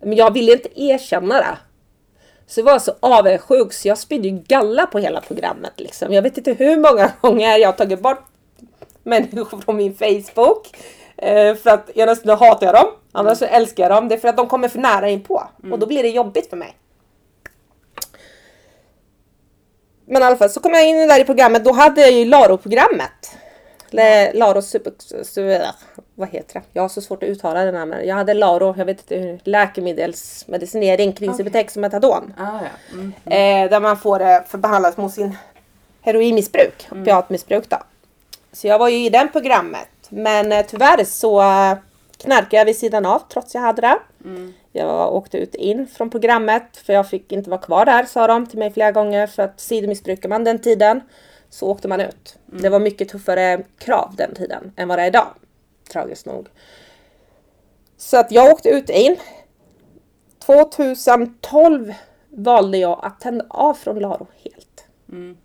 [0.00, 1.58] Men jag ville inte erkänna det.
[2.46, 5.72] Så jag var så avundsjuk så jag spydde ju galla på hela programmet.
[5.76, 6.12] Liksom.
[6.12, 8.24] Jag vet inte hur många gånger jag har tagit bort
[9.02, 10.76] människor från min Facebook.
[11.16, 14.08] Eh, för att ena stunden hatar jag dem, andra så älskar jag dem.
[14.08, 16.50] Det är för att de kommer för nära in på Och då blir det jobbigt
[16.50, 16.76] för mig.
[20.06, 21.64] Men i alla fall så kom jag in där i programmet.
[21.64, 23.36] Då hade jag ju Laro-programmet.
[23.90, 24.92] Le- Laro super.
[26.14, 26.62] Vad heter det?
[26.72, 28.06] Jag har så svårt att uttala det namnet.
[28.06, 29.40] Jag hade Laro, jag vet inte hur.
[29.44, 32.34] Läkemedelsmedicinering kring Subutex och Metadon.
[32.38, 32.68] Ah, ja.
[32.92, 33.12] Mm.
[33.64, 35.36] Eh, där man får det för behandlat mot sin
[36.02, 37.76] heroinmissbruk, opiatmissbruk då.
[38.52, 39.88] Så jag var ju i det programmet.
[40.08, 41.74] Men eh, tyvärr så eh,
[42.18, 43.98] knarkade jag vid sidan av trots jag hade det.
[44.72, 48.46] Jag åkte ut in från programmet för jag fick inte vara kvar där sa de
[48.46, 51.00] till mig flera gånger för att sidomissbrukar man den tiden
[51.50, 52.38] så åkte man ut.
[52.46, 55.28] Det var mycket tuffare krav den tiden än vad det är idag.
[55.92, 56.48] Tragiskt nog.
[57.96, 59.16] Så att jag åkte ut in.
[60.38, 61.94] 2012
[62.28, 64.84] valde jag att tända av från Laro helt.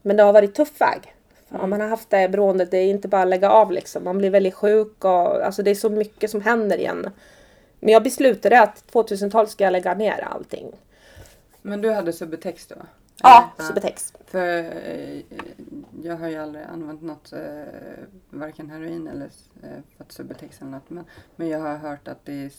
[0.01, 1.15] Men det har varit tuff väg.
[1.49, 4.03] För om man har haft det beroendet, det är inte bara att lägga av liksom.
[4.03, 7.09] Man blir väldigt sjuk och alltså det är så mycket som händer igen.
[7.79, 10.71] Men jag beslutade att 2012 ska jag lägga ner allting.
[11.61, 12.75] Men du hade Subutex då?
[13.23, 13.67] Ja, Eller?
[13.67, 14.13] Subutex.
[14.25, 15.21] För eh,
[16.03, 17.39] jag har ju aldrig använt något, eh,
[18.29, 19.29] varken heroin eller
[19.63, 20.89] eh, fått Subutex eller något.
[20.89, 22.51] Men, men jag har hört att det är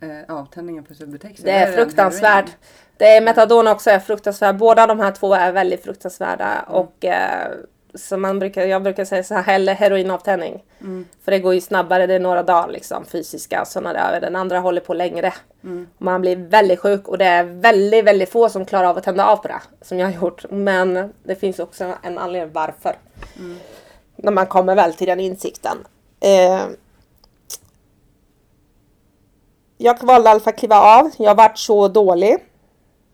[0.00, 1.40] eh, avtändningen på Subutex.
[1.40, 2.56] Det är fruktansvärt.
[2.96, 4.56] Det är metadon också är fruktansvärt.
[4.56, 6.62] Båda de här två är väldigt fruktansvärda.
[6.62, 7.52] Och eh,
[7.94, 10.62] så man brukar, jag brukar säga så här, hellre heroinavtändning.
[11.24, 14.20] För det går ju snabbare, det är några dagar liksom fysiska sådana där.
[14.20, 15.34] Den andra håller på längre.
[15.96, 19.04] Och man blir väldigt sjuk och det är väldigt, väldigt få som klarar av att
[19.04, 19.60] tända av på det.
[19.82, 20.44] Som jag har gjort.
[20.50, 22.96] Men det finns också en anledning varför.
[24.16, 25.78] När man kommer väl till den insikten.
[26.20, 26.62] Eh,
[29.78, 31.10] jag valde i alla fall kliva av.
[31.18, 32.36] Jag har varit så dålig.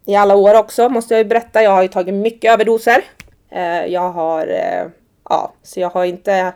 [0.05, 1.63] I alla år också måste jag ju berätta.
[1.63, 3.05] Jag har ju tagit mycket överdoser.
[3.51, 4.87] Eh, jag har, eh,
[5.29, 6.53] ja, så jag har inte...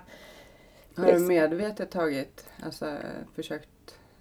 [0.96, 2.86] Har du medvetet tagit, alltså
[3.36, 3.68] försökt?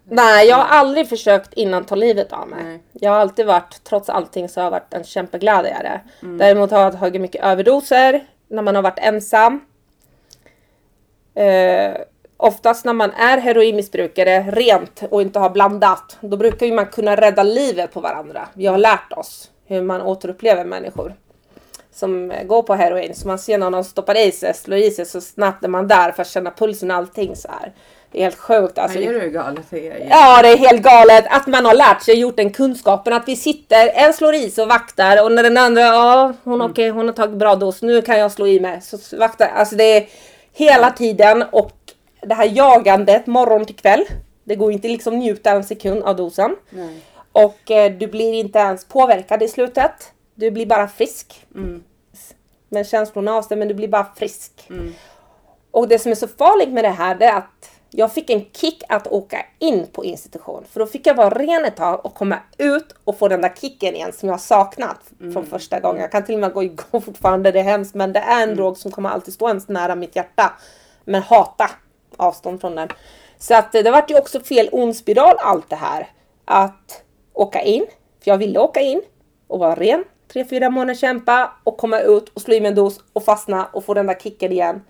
[0.04, 2.64] Nej, jag har aldrig försökt innan ta livet av mig.
[2.64, 2.82] Nej.
[2.92, 6.00] Jag har alltid varit, trots allting så har jag varit en kämpeglädjare.
[6.20, 9.60] Däremot har jag tagit mycket överdoser när man har varit ensam.
[11.34, 11.94] Eh,
[12.36, 17.16] oftast när man är heroinmissbrukare rent och inte har blandat, då brukar ju man kunna
[17.16, 18.48] rädda livet på varandra.
[18.54, 21.14] Vi har lärt oss hur man återupplever människor
[21.92, 23.14] som går på heroin.
[23.14, 25.88] Så man ser någon som stoppar i sig, slår i sig så snabbt är man
[25.88, 27.72] där för att känna pulsen och allting så här.
[28.12, 28.78] Det är helt sjukt.
[28.78, 29.64] Alltså, Nej, är galet?
[29.70, 33.12] Det är, Ja, det är helt galet att man har lärt sig, gjort den kunskapen
[33.12, 36.54] att vi sitter, en slår i sig och vaktar och när den andra, ja, hon,
[36.54, 36.70] Mm.
[36.70, 38.80] okej, hon har tagit bra dos, nu kan jag slå i mig.
[38.82, 40.06] Så vaktar, alltså det är
[40.52, 41.72] hela tiden och
[42.22, 44.04] det här jagandet morgon till kväll.
[44.44, 46.56] Det går inte liksom njuta en sekund av dosen.
[46.70, 47.00] Nej.
[47.32, 49.92] Och eh, du blir inte ens påverkad i slutet.
[50.42, 51.46] Du blir bara frisk.
[51.54, 51.84] Mm.
[52.68, 54.68] Men känslorna av sig, men du blir bara frisk.
[55.70, 58.44] Och det som är så farligt med det här det är att jag fick en
[58.52, 60.64] kick att åka in på institution.
[60.70, 63.52] För då fick jag vara ren ett tag och komma ut och få den där
[63.60, 65.00] kicken igen som jag har saknat
[65.32, 66.00] från första gången.
[66.00, 67.94] Jag kan till och med gå igång fortfarande, det är hemskt.
[67.94, 70.52] Men det är en drog som kommer alltid stå ens nära mitt hjärta.
[71.04, 71.70] Men hata
[72.16, 72.88] avstånd från den.
[73.38, 76.10] Så att det vart ju också fel ond spiral allt det här.
[76.44, 77.86] Att åka in,
[78.24, 79.02] för jag ville åka in
[79.46, 80.04] och vara ren.
[80.32, 83.66] Tre, fyra månader kämpa och komma ut och slå i mig en dos och fastna
[83.66, 84.82] och få den där kicken igen.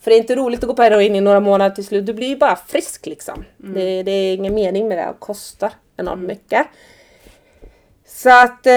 [0.00, 2.06] För det är inte roligt att gå på heroin i några månader till slut.
[2.06, 3.44] Du blir ju bara frisk liksom.
[3.56, 5.04] Det, det är ingen mening med det.
[5.04, 6.66] Det kostar enormt mycket.
[8.06, 8.74] Så att, eh,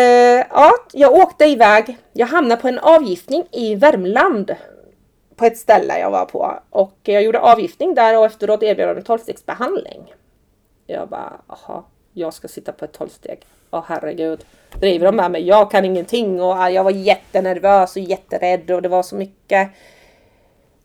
[0.50, 1.98] ja, jag åkte iväg.
[2.14, 4.56] Jag hamnade på en avgiftning i Värmland.
[5.36, 6.60] På ett ställe jag var på.
[6.70, 10.14] Och jag gjorde avgiftning där och efteråt erbjöd de en tolvstegsbehandling.
[10.88, 13.40] Jag bara, aha, jag ska sitta på ett tolvsteg.
[13.72, 14.46] Åh herregud.
[14.80, 15.48] Driver de med mig?
[15.48, 19.70] Jag kan ingenting och äh, jag var jättenervös och jätterädd och det var så mycket.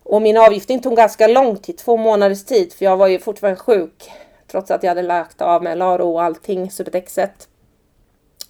[0.02, 3.60] Och min avgiftning tog ganska lång tid, två månaders tid, för jag var ju fortfarande
[3.60, 4.10] sjuk.
[4.46, 7.48] Trots att jag hade lagt av med Laro och allting, Subutexet.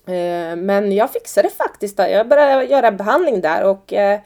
[0.07, 1.99] Eh, men jag fixade det faktiskt.
[1.99, 4.21] Jag började göra behandling där och eh,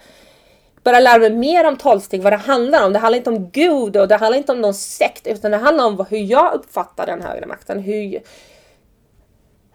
[0.83, 2.93] börja lära mig mer om tolvsteg, vad det handlar om.
[2.93, 5.87] Det handlar inte om Gud och det handlar inte om någon sekt, utan det handlar
[5.87, 7.79] om hur jag uppfattar den högre makten.
[7.79, 8.23] Hur,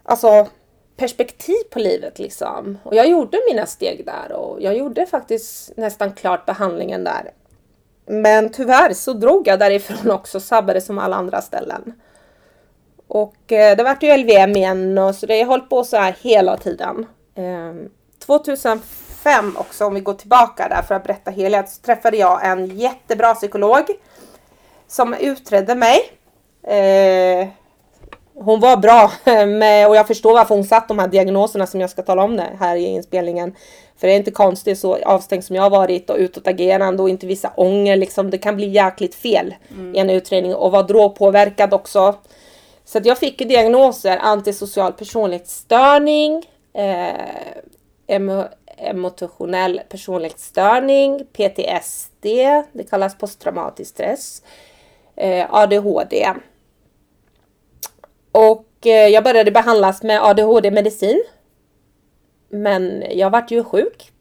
[0.02, 0.46] alltså
[0.96, 2.78] perspektiv på livet liksom.
[2.82, 7.30] Och jag gjorde mina steg där och jag gjorde faktiskt nästan klart behandlingen där.
[8.06, 11.92] Men tyvärr så drog jag därifrån också, sabbade som alla andra ställen.
[13.06, 16.16] Och eh, det vart ju LVM igen och så det har hållit på så här
[16.22, 17.06] hela tiden.
[17.34, 17.88] Eh,
[18.26, 18.80] 2005
[19.56, 23.34] också, om vi går tillbaka där för att berätta helhet, så träffade jag en jättebra
[23.34, 23.84] psykolog
[24.86, 26.00] som utredde mig.
[26.62, 27.48] Eh,
[28.34, 29.12] hon var bra
[29.46, 32.36] med, och jag förstår varför hon satt de här diagnoserna som jag ska tala om
[32.36, 33.54] det här i inspelningen.
[33.96, 37.26] För det är inte konstigt så avstängd som jag har varit och utåtagerande och inte
[37.26, 38.30] visa ånger liksom.
[38.30, 39.54] Det kan bli jäkligt fel
[39.94, 42.14] i en utredning och vara drogpåverkad också.
[42.84, 48.44] Så jag fick diagnoser antisocial personlighetsstörning, eh,
[48.80, 52.24] emotionell personlighetsstörning, PTSD,
[52.72, 54.42] det kallas posttraumatisk stress,
[55.16, 56.34] eh, ADHD.
[58.32, 61.22] Och eh, jag började behandlas med ADHD-medicin.
[62.48, 64.12] Men jag vart ju sjuk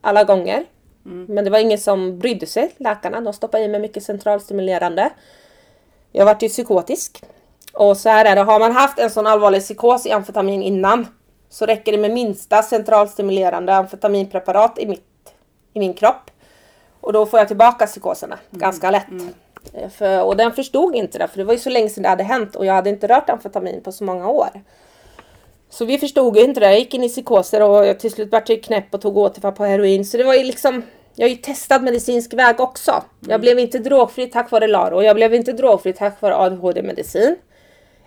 [0.00, 0.64] alla gånger.
[1.02, 3.20] Men det var ingen som brydde sig, läkarna.
[3.20, 5.10] De stoppade i mig mycket centralstimulerande.
[6.12, 7.22] Jag vart ju psykotisk.
[7.72, 11.06] Och så här är det, har man haft en sån allvarlig psykos i amfetamin innan
[11.50, 15.32] så räcker det med minsta centralstimulerande amfetaminpreparat i, mitt,
[15.74, 16.30] i min kropp.
[17.00, 19.06] Och då får jag tillbaka psykoserna ganska lätt.
[19.74, 22.08] Eh, För, och den förstod inte det, för det var ju så länge sedan det
[22.08, 24.50] hade hänt och jag hade inte rört amfetamin på så många år.
[25.70, 26.66] Så vi förstod ju inte det.
[26.66, 29.52] Jag gick in i psykoser och jag till slut vart jag knäpp och tog återfall
[29.52, 30.04] på heroin.
[30.04, 30.82] Så det var ju liksom,
[31.14, 33.02] jag har ju testat medicinsk väg också.
[33.20, 37.36] Jag blev inte drogfri tack vare LARO jag blev inte drogfri tack vare ADHD-medicin.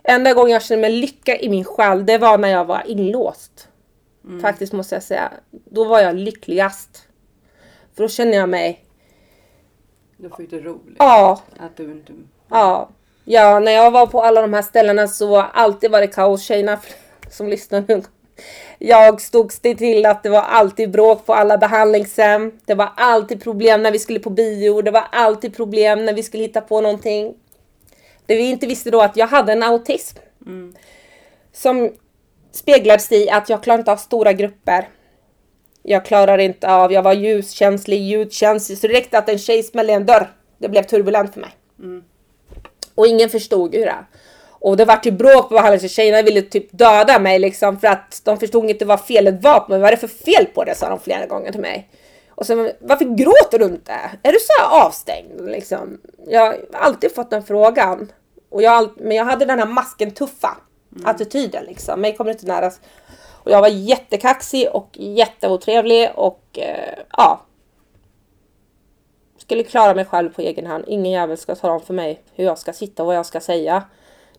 [0.04, 3.68] Enda gången jag kände mig lycka i min själ, det var när jag var inlåst.
[4.41, 5.32] Faktiskt måste jag säga.
[5.51, 7.08] Då var jag lyckligast.
[7.95, 8.86] För då kände jag mig,
[10.18, 10.95] Då fick du roligt.
[10.99, 12.14] ja, Att du inte...
[12.49, 12.89] Ja,
[13.26, 16.43] ja, när jag var på alla de här ställena så var alltid var det kaos.
[16.43, 16.80] Tjejerna
[17.30, 18.01] som lyssnar nu.
[18.80, 22.51] Jag stod still till att det var alltid bråk på alla behandlingshem.
[22.66, 24.82] Det var alltid problem när vi skulle på bio.
[24.82, 27.34] Det var alltid problem när vi skulle hitta på någonting.
[28.26, 30.17] Det vi inte visste då att jag hade en autism.
[31.51, 31.91] Som
[32.51, 34.89] speglades i att jag klarar inte av stora grupper.
[35.84, 38.78] Jag klarar inte av, jag var ljuskänslig, ljudkänslig.
[38.78, 40.34] Så det räckte att en tjej smällde i en dörr.
[40.57, 41.51] Det blev turbulent för mig.
[42.95, 44.05] Och ingen förstod ju det.
[44.49, 45.89] Och det vart typ ju bråk på behandlingen.
[45.89, 49.69] Tjejerna ville typ döda mig liksom för att de förstod inte vad felet var på
[49.69, 49.80] mig.
[49.80, 50.76] Vad är det för fel på det?
[50.76, 51.89] sa de flera gånger till mig.
[52.36, 53.94] Och så, varför gråter du inte?
[54.24, 55.42] Är du så avstängd?
[55.42, 56.02] Liksom?
[56.28, 58.12] Jag har alltid fått den frågan.
[58.50, 60.58] Och jag, men jag hade den här masken tuffa
[61.04, 62.02] attityden liksom.
[62.02, 62.72] Mig kommer inte nära.
[63.44, 67.42] Och jag var jättekaxig och jätteotrevlig och eh, ja.
[69.38, 70.84] Skulle klara mig själv på egen hand.
[70.88, 73.40] Ingen jävel ska tala om för mig hur jag ska sitta och vad jag ska
[73.40, 73.84] säga.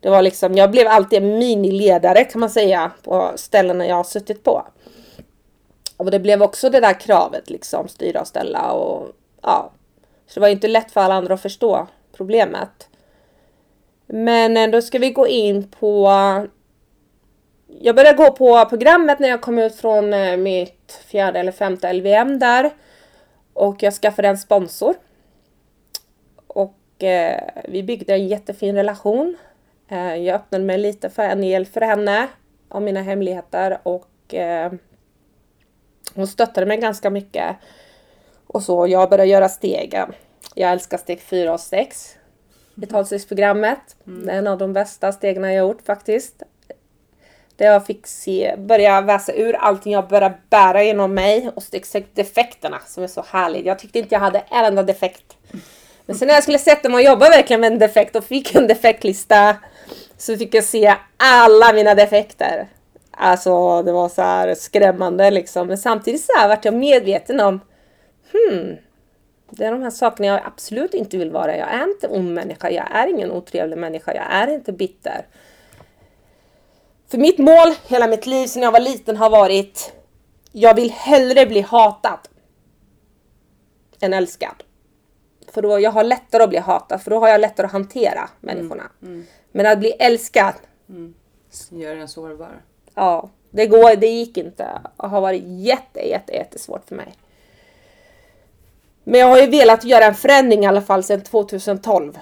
[0.01, 4.05] Det var liksom, jag blev alltid en miniledare kan man säga på ställena jag har
[4.05, 4.67] suttit på.
[5.97, 9.09] Och det blev också det där kravet liksom, styra och ställa och
[9.43, 9.71] ja.
[10.27, 11.87] Så det var inte lätt för alla andra att förstå
[12.17, 12.89] problemet.
[14.07, 16.11] Men då ska vi gå in på
[17.81, 21.93] jag började gå på programmet när jag kom ut från eh, mitt fjärde eller femte
[21.93, 22.71] LVM där.
[23.53, 24.95] Och jag skaffade en sponsor.
[26.47, 29.37] Och eh, vi byggde en jättefin relation.
[29.89, 32.29] Eh, jag öppnade mig lite för en del för henne.
[32.69, 34.73] Om mina hemligheter och eh,
[36.15, 37.57] hon stöttade mig ganska mycket.
[38.47, 40.12] Och så jag började göra stegen.
[40.55, 42.17] Jag älskar steg 4 och 6.
[42.83, 43.97] I talstegsprogrammet.
[44.05, 46.43] Det är en av de bästa stegen jag gjort faktiskt.
[47.57, 51.87] Där jag fick se, börja väsa ur allting jag började bära genom mig och steg
[51.87, 53.67] sex defekterna som är så härligt.
[53.67, 55.37] Jag tyckte inte jag hade en enda defekt.
[56.07, 58.55] Men sen när jag skulle sätta mig och jobba verkligen med en defekt och fick
[58.55, 59.57] en defektlista
[60.19, 62.69] så fick jag se alla mina defekter.
[63.17, 65.67] Alltså det var så här skrämmande liksom.
[65.67, 67.61] Men samtidigt så här vart jag medveten om
[68.33, 68.77] hmm,
[69.51, 71.57] det är de här sakerna jag absolut inte vill vara.
[71.57, 72.71] Jag är inte ond människa.
[72.71, 74.15] Jag är ingen otrevlig människa.
[74.15, 75.27] Jag är inte bitter.
[77.09, 79.93] För mitt mål hela mitt liv sedan jag var liten har varit
[80.53, 82.19] jag vill hellre bli hatad
[84.01, 84.62] än älskad.
[85.49, 88.31] För då jag har lättare att bli hatad för då har jag lättare att hantera
[88.41, 88.91] människorna.
[89.53, 90.55] Men att bli älskad,
[91.71, 92.62] Gör den sårbar
[92.95, 94.81] ja, det, går, det gick inte.
[94.97, 97.15] Det har varit jätte, jätte, jättesvårt för mig.
[99.05, 102.19] Men jag har ju velat göra en förändring i alla fall sedan 2012.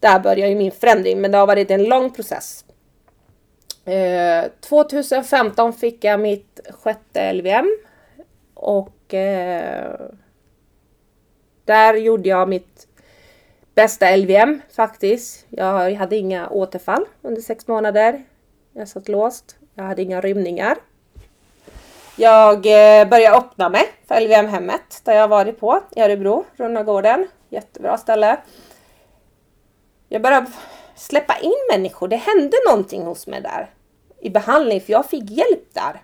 [0.00, 2.64] Där började ju min förändring, men det har varit en lång process.
[3.84, 7.78] Eh, 2015 fick jag mitt sjätte LVM
[8.54, 10.00] och eh,
[11.64, 12.86] där gjorde jag mitt
[13.74, 15.46] bästa LVM faktiskt.
[15.48, 18.24] Jag hade inga återfall under sex månader.
[18.72, 19.56] Jag satt låst.
[19.74, 20.76] Jag hade inga rymningar.
[22.16, 27.28] Jag eh, började öppna mig för LVM-hemmet där jag varit på i Örebro, Runnagården.
[27.48, 28.36] Jättebra ställe.
[30.08, 30.46] Jag började
[30.96, 32.08] släppa in människor.
[32.08, 33.70] Det hände någonting hos mig där
[34.22, 36.02] i behandling för jag fick hjälp där.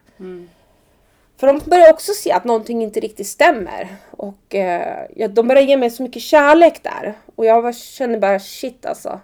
[1.37, 3.97] För de började också se att någonting inte riktigt stämmer.
[4.11, 7.14] Och eh, de började ge mig så mycket kärlek där.
[7.37, 9.21] Och jag var, kände bara shit alltså.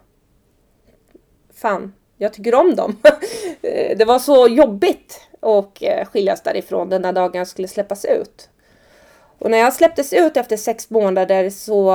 [1.54, 2.96] Fan, jag tycker om dem.
[3.64, 8.04] Eh, det var så jobbigt att eh, skiljas därifrån den där dagen jag skulle släppas
[8.04, 8.48] ut.
[9.38, 11.94] Och när jag släpptes ut efter sex månader så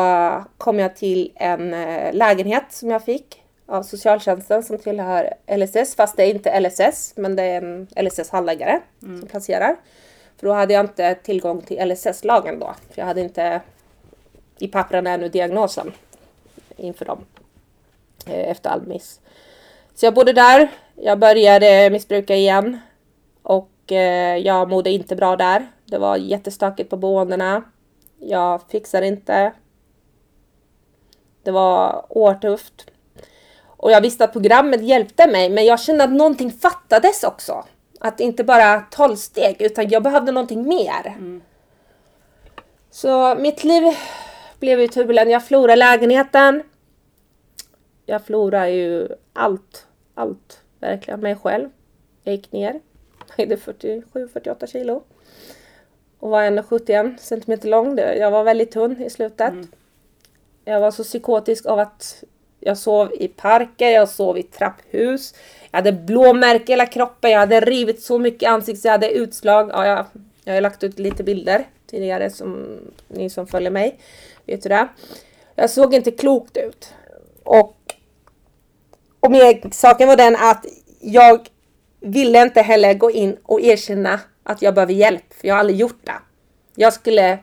[0.57, 5.95] kom jag till en eh, lägenhet som jag fick av socialtjänsten som tillhör LSS.
[5.95, 9.75] Fast det är inte LSS, men det är en LSS-handläggare som placerar.
[10.37, 12.75] För då hade jag inte tillgång till LSS-lagen då.
[12.91, 13.61] För jag hade inte
[14.59, 15.91] i papperna ännu diagnosen
[16.77, 17.25] inför dem.
[18.25, 19.19] Efter Almis.
[19.95, 20.69] Så jag bodde där.
[21.01, 22.79] Jag började missbruka igen.
[23.43, 25.67] Och eh, jag mådde inte bra där.
[25.85, 27.63] Det var jättestökigt på boendena.
[28.19, 29.53] Jag fixade inte.
[31.43, 32.91] Det var oertufft.
[33.65, 37.65] Och jag visste att programmet hjälpte mig, men jag kände att någonting fattades också.
[37.99, 41.17] Att inte bara 12 steg, utan jag behövde någonting mer.
[42.91, 43.83] Så mitt liv
[44.59, 45.29] blev ju turbulent.
[45.29, 46.63] Jag förlorade lägenheten.
[48.05, 51.69] Jag förlorade ju allt, allt, verkligen mig själv.
[52.23, 52.79] Jag gick ner.
[53.37, 55.03] Vägde 47-48 kilo.
[56.19, 57.97] Och var 1,71 centimeter lång.
[57.97, 59.53] Jag var väldigt tunn i slutet.
[60.65, 62.23] Jag var så psykotisk av att
[62.59, 65.33] jag sov i parker, jag sov i trapphus.
[65.71, 69.11] Jag hade blåmärken i hela kroppen, jag hade rivit så mycket i ansiktet, jag hade
[69.11, 69.69] utslag.
[69.73, 70.05] Ja, jag,
[70.43, 73.99] jag har lagt ut lite bilder tidigare som ni som följer mig
[74.45, 74.87] vet ju det.
[75.55, 76.93] Jag såg inte klokt ut.
[77.43, 77.77] Och,
[79.19, 80.65] och med, saken var den att
[80.99, 81.49] jag
[81.99, 85.79] ville inte heller gå in och erkänna att jag behöver hjälp, för jag har aldrig
[85.79, 86.19] gjort det.
[86.75, 87.39] Jag skulle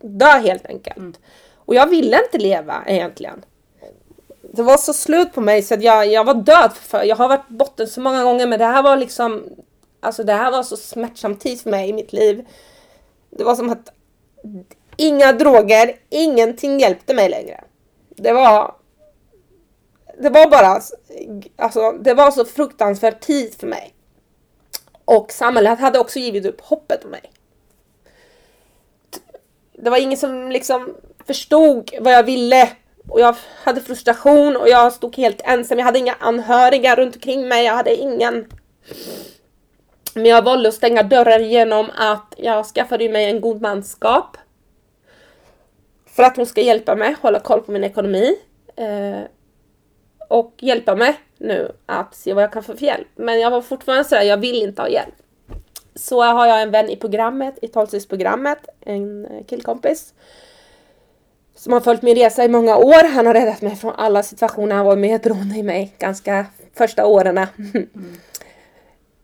[0.00, 1.20] dö helt enkelt.
[1.54, 3.44] Och jag ville inte leva egentligen.
[4.52, 7.28] Det var så slut på mig så att jag, jag var död för Jag har
[7.28, 9.44] varit botten så många gånger men det här var liksom
[10.04, 12.46] Alltså det här var så smärtsam tid för mig i mitt liv.
[13.30, 13.92] Det var som att
[14.96, 17.64] inga droger, ingenting hjälpte mig längre.
[18.08, 18.74] Det var
[20.18, 20.80] det var bara,
[21.56, 23.94] alltså det var så fruktansvärd tid för mig.
[25.04, 27.32] Och samhället hade också givit upp hoppet om mig.
[29.72, 30.96] Det var ingen som liksom
[31.26, 32.68] förstod vad jag ville.
[33.08, 35.78] Och jag hade frustration och jag stod helt ensam.
[35.78, 37.64] Jag hade inga anhöriga runt omkring mig.
[37.64, 38.46] Jag hade ingen.
[40.14, 44.36] Men jag valde att stänga dörrar genom att jag skaffade mig en god manskap.
[46.06, 48.36] För att hon ska hjälpa mig hålla koll på min ekonomi.
[48.76, 49.20] Eh,
[50.28, 53.08] och hjälpa mig nu att se vad jag kan få för hjälp.
[53.14, 55.14] Men jag var fortfarande sådär, jag vill inte ha hjälp.
[55.94, 60.14] Så har jag en vän i programmet, i tolvstegsprogrammet, en eh, killkompis.
[61.56, 63.08] Som har följt min resa i många år.
[63.08, 64.76] Han har räddat mig från alla situationer.
[64.76, 67.38] Han var medberoende i mig ganska första åren.
[67.38, 67.88] Mm.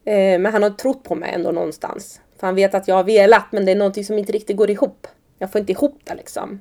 [0.43, 2.21] Men han har trott på mig ändå någonstans.
[2.41, 4.71] För han vet att jag har velat men det är någonting som inte riktigt går
[4.71, 5.07] ihop.
[5.39, 6.61] Jag får inte ihop det liksom.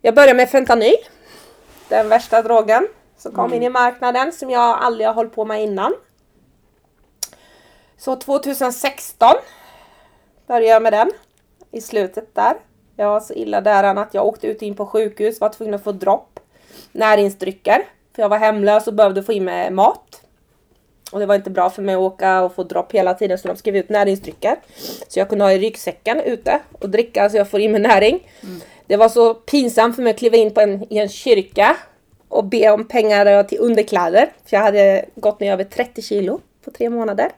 [0.00, 0.96] Jag börjar med fentanyl.
[1.88, 2.88] Den värsta drogen
[3.20, 5.94] som kom in i marknaden som jag aldrig har hållit på med innan.
[7.96, 9.28] Så 2016
[10.46, 11.10] började jag med den.
[11.72, 12.54] I slutet där.
[12.96, 15.84] Jag var så illa däran att jag åkte ut in på sjukhus, var tvungen att
[15.84, 16.40] få dropp.
[16.92, 17.84] Näringsdrycker.
[18.14, 20.22] För jag var hemlös och behövde få in mig mat.
[21.12, 23.48] Och det var inte bra för mig att åka och få dropp hela tiden så
[23.48, 24.56] de skrev ut näringsdrycker.
[25.08, 28.30] Så jag kunde ha i ryggsäcken ute och dricka så jag får in mig näring.
[28.86, 31.76] Det var så pinsamt för mig att kliva in på en, i en kyrka
[32.30, 34.32] och be om pengar till underkläder.
[34.44, 37.30] För jag hade gått ner över 30 kilo på tre månader.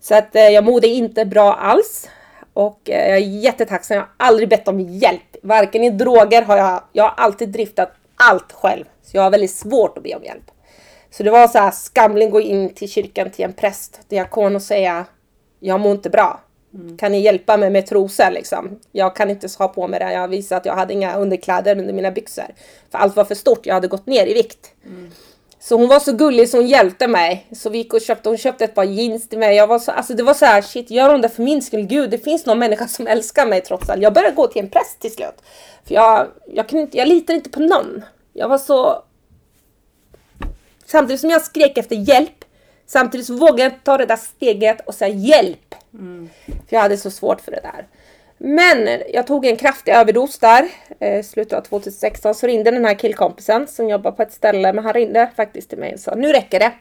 [0.00, 2.08] Så att eh, jag mådde inte bra alls.
[2.52, 3.94] Och eh, jag är jättetacksam.
[3.94, 5.36] Jag har aldrig bett om hjälp.
[5.42, 8.84] Varken i droger har jag, jag har alltid driftat allt själv.
[9.02, 10.50] Så jag har väldigt svårt att be om hjälp.
[11.10, 14.62] Så det var så här skamling gå in till kyrkan till en präst, diakon och
[14.62, 15.06] säga
[15.58, 16.40] Jag mår inte bra.
[16.98, 18.78] Kan ni hjälpa mig med trosor liksom?
[18.92, 20.12] Jag kan inte ha på mig det.
[20.12, 22.44] Jag visade att jag hade inga underkläder under mina byxor.
[22.90, 23.66] För allt var för stort.
[23.66, 24.74] Jag hade gått ner i vikt.
[25.62, 27.46] Så hon var så gullig så hon hjälpte mig.
[27.52, 29.56] Så vi gick och köpte, hon köpte ett par jeans till mig.
[29.56, 31.82] Jag var så, alltså det var så här, shit, gör hon det för min skull?
[31.82, 34.02] Gud, det finns någon människa som älskar mig trots allt.
[34.02, 35.42] Jag började gå till en präst till slut.
[35.84, 38.02] För jag, jag, kunde inte, jag litar inte på någon.
[38.32, 39.02] Jag var så...
[40.86, 42.39] Samtidigt som jag skrek efter hjälp,
[42.92, 45.74] samtidigt så vågade jag ta det där steget och säga hjälp.
[46.46, 47.86] För jag hade så svårt för det där.
[48.38, 50.68] Men jag tog en kraftig överdos där,
[50.98, 54.84] eh, slutet av 2016, så ringde den här killkompisen som jobbar på ett ställe, men
[54.84, 56.72] han ringde faktiskt till mig och sa nu räcker det.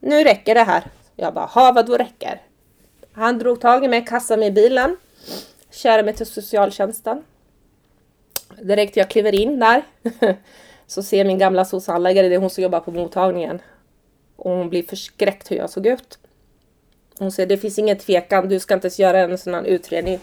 [0.00, 0.84] Nu räcker det här.
[1.16, 2.40] Jag bara, ha vad då räcker?
[3.12, 4.96] Han drog tag i mig, kastade mig i bilen,
[5.70, 7.22] körde mig till socialtjänsten.
[8.62, 9.82] Direkt jag kliver in där
[10.86, 13.60] så ser min gamla socialhandläggare, det är hon som jobbar på mottagningen.
[14.36, 16.18] Och hon blir förskräckt hur jag såg ut.
[17.18, 20.18] Hon säger det finns ingen tvekan, du ska inte ens göra en sån här utredning.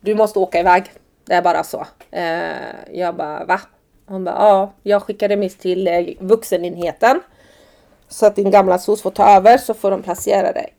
[0.00, 0.92] Du måste åka iväg.
[1.24, 1.86] Det är bara så.
[2.10, 3.60] Eh, jag bara va?
[4.06, 7.20] Hon bara ja, jag skickar remiss till eh, vuxenenheten.
[8.08, 10.74] Så att din gamla SOS får ta över så får de placera dig.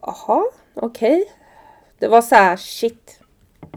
[0.00, 1.24] Jaha, okej.
[1.98, 3.20] Det var så här shit.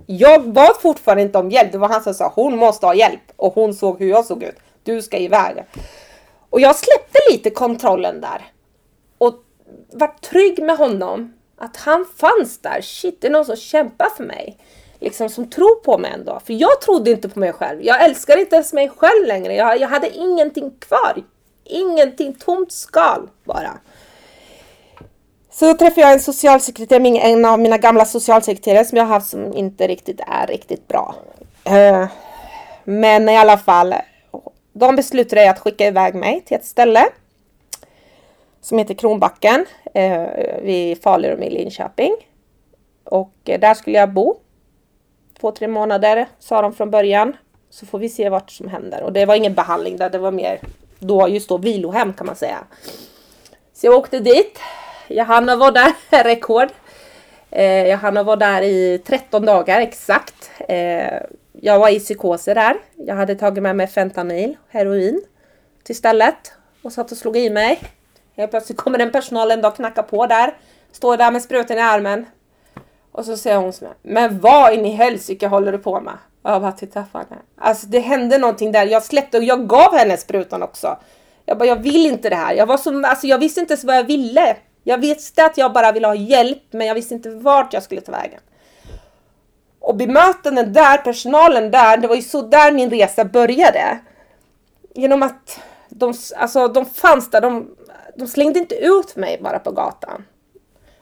[0.05, 1.71] Jag bad fortfarande inte om hjälp.
[1.71, 3.21] Det var han som sa hon måste ha hjälp.
[3.35, 4.55] Och hon såg hur jag såg ut.
[4.83, 5.63] Du ska iväg.
[6.55, 8.45] Och jag släppte lite kontrollen där.
[9.17, 9.35] Och
[9.91, 11.33] var trygg med honom.
[11.57, 12.81] Att han fanns där.
[12.81, 14.57] Shit, det är någon som kämpar för mig.
[14.99, 16.41] Liksom som tror på mig ändå.
[16.45, 17.83] För jag trodde inte på mig själv.
[17.83, 19.55] Jag älskar inte ens mig själv längre.
[19.55, 21.23] Jag, jag hade ingenting kvar.
[21.63, 23.79] Ingenting, tomt skal bara.
[25.51, 29.53] Så träffade jag en socialsekreterare, en av mina gamla socialsekreterare som jag har haft som
[29.53, 31.15] inte riktigt är riktigt bra.
[31.63, 32.07] Eh,
[32.83, 33.95] men i alla fall,
[34.79, 37.05] de beslutade att skicka iväg mig till ett ställe
[38.61, 40.27] som heter Kronbacken eh,
[40.61, 42.15] vid Falun i Linköping.
[43.03, 44.35] Och eh, där skulle jag bo
[45.39, 47.37] två, tre månader sa de från början.
[47.69, 49.03] Så får vi se vart som händer.
[49.03, 50.59] Och det var ingen behandling där, det var mer
[50.99, 52.57] då, just då vilohem kan man säga.
[53.73, 54.59] Så jag åkte dit.
[55.07, 56.69] Jag hann vara där, rekord.
[57.51, 60.51] Eh, hann vara där i 13 dagar exakt.
[60.67, 61.21] Eh,
[61.61, 62.75] jag var i psykoser där.
[62.95, 65.21] Jag hade tagit med mig fentanyl, heroin,
[65.83, 67.79] till stället och satt och slog i mig.
[68.35, 70.53] Helt plötsligt kommer en personal en dag och knackar på där.
[70.91, 72.25] Står där med sprutan i armen.
[73.11, 76.13] Och så säger hon som men vad in i helsike håller du på med?
[76.41, 77.41] Och jag bara tittar på henne.
[77.57, 78.85] Alltså det hände någonting där.
[78.85, 80.97] Jag släppte och jag gav henne sprutan också.
[81.45, 82.53] Jag bara, jag vill inte det här.
[82.53, 84.57] Jag var som, alltså jag visste inte ens vad jag ville.
[84.83, 88.01] Jag visste att jag bara ville ha hjälp, men jag visste inte vart jag skulle
[88.01, 88.39] ta vägen.
[89.85, 93.99] Och bemötanden där, personalen där, det var ju så där min resa började.
[94.95, 95.59] Genom att
[95.89, 97.75] de, alltså, de fanns där, de,
[98.15, 100.25] de slängde inte ut mig bara på gatan.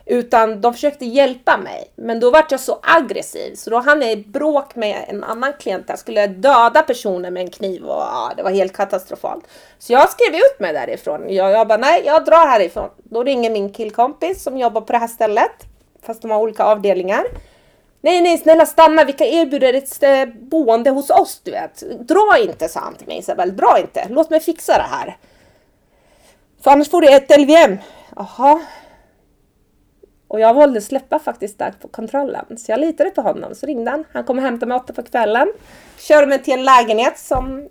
[0.05, 1.91] Utan de försökte hjälpa mig.
[1.95, 5.53] Men då vart jag så aggressiv så då hann jag i bråk med en annan
[5.59, 5.85] klient.
[5.87, 9.47] Jag skulle döda personen med en kniv och ja, det var helt katastrofalt.
[9.79, 11.33] Så jag skrev ut mig därifrån.
[11.33, 12.89] Jag, jag bara nej, jag drar härifrån.
[12.97, 15.51] Då ringer min killkompis som jobbar på det här stället.
[16.01, 17.23] Fast de har olika avdelningar.
[18.03, 19.03] Nej, nej, snälla stanna.
[19.03, 21.83] Vi kan erbjuda dig ett eh, boende hos oss, du vet.
[22.07, 23.55] Dra inte, sa han till mig Isabel.
[23.55, 24.07] Dra inte.
[24.09, 25.17] Låt mig fixa det här.
[26.63, 27.77] För annars får du ett LVM.
[28.15, 28.61] Jaha,
[30.27, 32.57] och jag valde att släppa faktiskt där på kontrollen.
[32.57, 33.55] Så jag litade på honom.
[33.55, 34.03] Så ringde han.
[34.13, 35.53] Han kom och hämtade mig åtta på kvällen.
[35.97, 37.69] Körde mig till en lägenhet som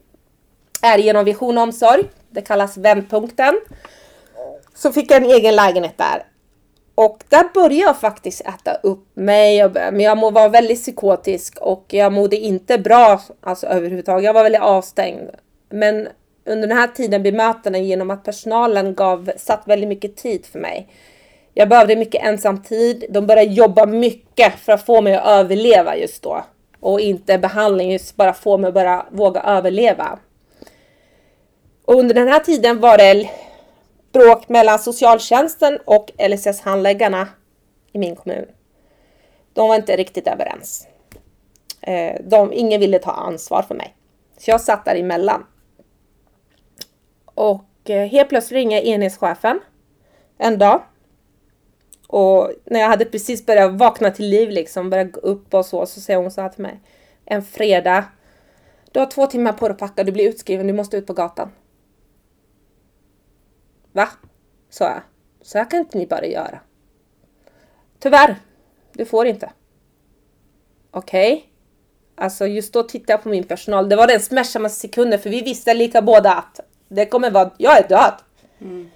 [0.83, 2.05] är genom Vision och Omsorg.
[2.31, 3.55] Det kallas Vändpunkten.
[4.75, 6.32] Så fick jag en egen lägenhet där.
[6.95, 9.69] Och där började jag faktiskt äta upp mig.
[9.69, 14.25] Men jag var väldigt psykotisk och jag mådde inte bra alltså, överhuvudtaget.
[14.25, 15.31] Jag var väldigt avstängd.
[15.71, 16.09] Men
[16.47, 20.89] under den här tiden bemötanden genom att personalen gav, satt väldigt mycket tid för mig.
[21.55, 23.05] Jag behövde mycket ensamtid.
[23.11, 26.45] De började jobba mycket för att få mig att överleva just då.
[26.81, 30.19] Och inte behandling, just bara få mig att bara våga överleva.
[31.85, 33.31] Och under den här tiden var det
[34.13, 37.29] bråk mellan socialtjänsten och LSS-handläggarna
[37.93, 38.47] i min kommun.
[39.53, 40.87] De var inte riktigt överens.
[41.81, 43.97] Eh, de, ingen ville ta ansvar för mig.
[44.39, 45.47] Så jag satt där emellan.
[47.25, 49.61] Och eh, helt plötsligt ringer enhetschefen
[50.39, 50.83] en dag
[52.13, 55.87] och när jag hade precis börjat vakna till liv liksom, börjat gå upp och så,
[55.87, 56.81] så säger hon så här till mig.
[57.25, 58.05] En fredag.
[58.93, 61.13] Du har två timmar på dig att packa, du blir utskriven, du måste ut på
[61.13, 61.51] gatan.
[63.93, 64.09] Va?
[64.71, 65.03] sa jag.
[65.43, 66.61] Så här kan inte ni bara göra.
[67.99, 68.37] Tyvärr,
[68.93, 69.53] du får inte.
[70.91, 71.33] Okej.
[71.33, 71.49] Okay.
[72.15, 73.89] Alltså just då tittade jag på min personal.
[73.89, 77.79] Det var den smärtsammaste sekunden för vi visste lika båda att det kommer vara, jag
[77.79, 78.15] är död.
[78.61, 78.91] Mm.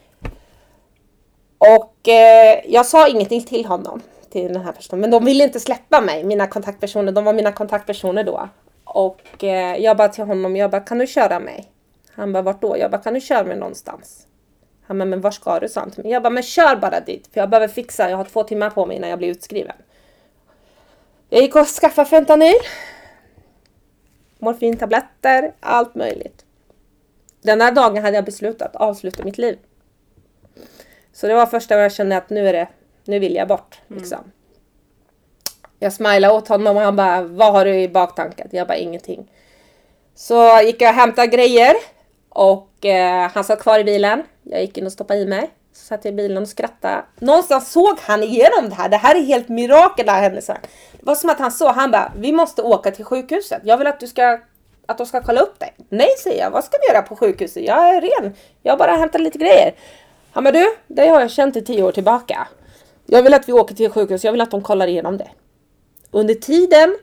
[1.58, 5.00] Och eh, jag sa ingenting till honom, till den här personen.
[5.00, 7.12] Men de ville inte släppa mig, mina kontaktpersoner.
[7.12, 8.48] De var mina kontaktpersoner då.
[8.84, 11.72] Och eh, jag bara till honom, jag bara, kan du köra mig?
[12.10, 12.78] Han bara, vart då?
[12.78, 14.26] Jag bara, kan du köra mig någonstans?
[14.86, 15.68] Han bara, men var ska du?
[15.68, 16.12] sa han till mig.
[16.12, 17.28] Jag bara, men kör bara dit.
[17.32, 19.76] För jag behöver fixa, jag har två timmar på mig innan jag blir utskriven.
[21.28, 22.56] Jag gick och skaffade fentanyl.
[24.38, 26.44] Morfintabletter, allt möjligt.
[27.42, 29.58] Den här dagen hade jag beslutat att avsluta mitt liv.
[31.12, 32.68] Så det var första gången jag kände att nu är det,
[33.04, 33.80] nu vill jag bort.
[33.86, 34.32] Liksom.
[35.78, 38.48] Jag smilade åt honom och han bara, vad har du i baktanken?
[38.52, 39.30] Jag bara, ingenting.
[40.14, 41.74] Så gick jag och hämtade grejer
[42.36, 44.22] och eh, han satt kvar i bilen.
[44.42, 45.50] Jag gick in och stoppade i mig.
[45.72, 47.04] Så satt jag i bilen och skrattade.
[47.18, 48.88] Någonstans såg han igenom det här.
[48.88, 50.40] Det här är helt mirakel det här hände.
[50.40, 50.58] Det
[51.06, 53.62] var som att han såg, han bara, vi måste åka till sjukhuset.
[53.64, 54.38] Jag vill att du ska,
[54.86, 55.74] att de ska kolla upp dig.
[55.88, 57.62] Nej säger jag, vad ska vi göra på sjukhuset?
[57.62, 58.34] Jag är ren.
[58.62, 59.74] Jag bara hämtar lite grejer.
[60.32, 62.48] Han bara, du, det har jag känt i tio år tillbaka.
[63.06, 65.30] Jag vill att vi åker till sjukhuset, jag vill att de kollar igenom det.
[66.10, 66.98] Under tiden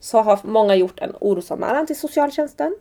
[0.00, 2.76] så har många gjort en orosanmälan till socialtjänsten.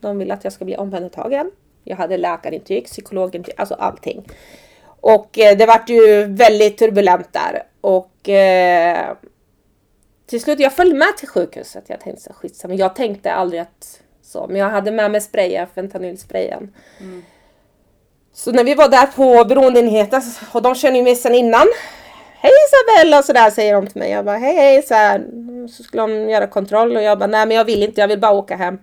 [0.00, 1.50] De vill att jag ska bli omhändertagen.
[1.84, 4.26] Jag hade läkarintyg, psykologintyg, alltså allting.
[5.00, 7.62] Och eh, det vart ju väldigt turbulent där.
[7.80, 9.16] Och eh,
[10.26, 11.84] till slut, jag följde med till sjukhuset.
[11.86, 12.74] Jag tänkte så skitsamma.
[12.74, 16.74] Jag tänkte aldrig att så, men jag hade med mig sprayen, fentanylsprayen.
[18.32, 20.22] Så när vi var där på beroendeenheten,
[20.52, 21.66] och de känner ju mig sedan innan.
[22.38, 24.10] Hej Isabella och sådär säger de till mig.
[24.10, 25.24] Jag bara hej hej så, här,
[25.68, 28.20] så skulle de göra kontroll och jag bara nej men jag vill inte, jag vill
[28.20, 28.78] bara åka hem.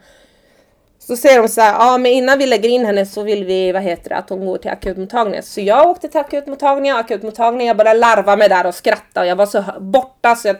[1.07, 3.71] Så säger de så här, ja men innan vi lägger in henne så vill vi,
[3.71, 5.43] vad heter det, att hon går till akutmottagningen.
[5.43, 9.35] Så jag åkte till akutmottagningen, akutmottagningen, jag började larva mig där och skratta och jag
[9.35, 10.57] var så borta så jag,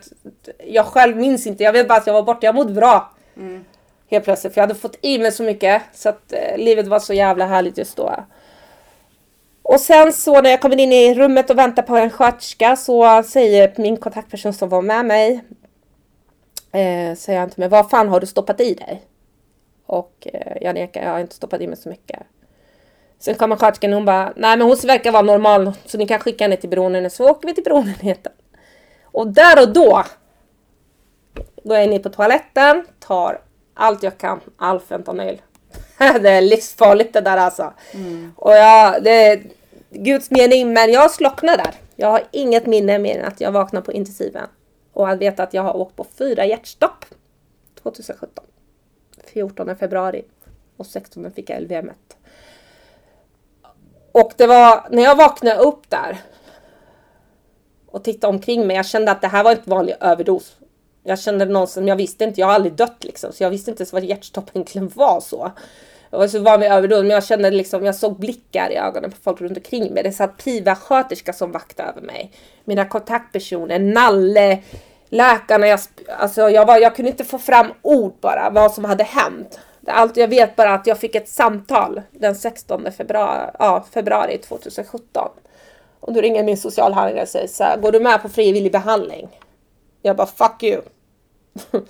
[0.68, 3.12] jag själv minns inte, jag vet bara att jag var borta, jag mådde bra.
[4.10, 7.00] Helt plötsligt, för jag hade fått i mig så mycket så att eh, livet var
[7.00, 8.16] så jävla härligt just då.
[9.62, 13.24] Och sen så när jag kommer in i rummet och väntar på en sköterska så
[13.24, 15.44] säger min kontaktperson som var med mig.
[16.72, 19.02] Eh, säger han till mig, vad fan har du stoppat i dig?
[19.94, 22.20] Och eh, jag nekar, jag har inte stoppat i mig så mycket.
[23.20, 26.20] Sen kommer sköterskan och hon bara, nej men hon verkar vara normal så ni kan
[26.20, 27.10] skicka henne till beroenden.
[27.10, 28.32] Så åker vi till beroendeenheten.
[29.04, 30.04] Och där och då
[31.64, 33.42] går jag in på toaletten, tar
[33.74, 35.42] allt jag kan, all fentanyl.
[35.98, 37.74] det är livsfarligt det där alltså.
[38.36, 39.44] Och jag, det är
[39.90, 41.76] Guds mening, men jag slocknar där.
[41.96, 44.48] Jag har inget minne mer än att jag vaknar på intensiven.
[44.94, 47.06] Och jag vet att jag har åkt på fyra hjärtstopp
[47.84, 48.44] 2017.
[49.34, 50.26] 14 februari
[50.78, 51.92] och 16 fick jag LVM
[54.12, 56.22] Och det var när jag vaknade upp där
[57.86, 58.76] och tittade omkring mig.
[58.76, 60.58] Jag kände att det här var inte vanlig överdos.
[61.04, 62.42] Jag kände någonsin, som jag visste inte.
[62.42, 65.52] Jag har aldrig dött liksom, så jag visste inte ens vad hjärtstopp egentligen var så.
[66.10, 69.12] Jag var så van vid överdos, men jag kände liksom, jag såg blickar i ögonen
[69.12, 70.04] på folk runt omkring mig.
[70.04, 72.32] Det satt PIVA-sköterska som vaktade över mig.
[72.64, 74.60] Mina kontaktpersoner, Nalle,
[75.14, 75.68] läkarna.
[75.68, 75.80] Jag,
[76.18, 79.60] alltså jag, var, jag kunde inte få fram ord bara, vad som hade hänt.
[79.88, 85.30] Allt jag vet bara att jag fick ett samtal den 16 februari, ja, februari 2017.
[86.00, 89.30] Och då ringer min socialhandläggare och säger så här, går du med på frivillig behandling?
[90.02, 90.82] Jag bara fuck you.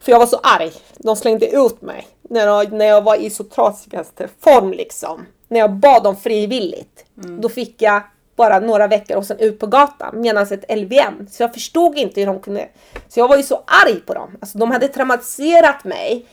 [0.00, 0.72] För jag var så arg.
[0.96, 5.26] De slängde ut mig när jag, när jag var i så trasigaste form liksom.
[5.48, 7.04] När jag bad dem frivilligt.
[7.14, 8.02] Då fick jag
[8.36, 11.26] bara några veckor och sen ut på gatan medan ett LVM.
[11.30, 12.68] Så jag förstod inte hur de kunde.
[13.08, 14.36] Så jag var ju så arg på dem.
[14.40, 16.26] Alltså de hade traumatiserat mig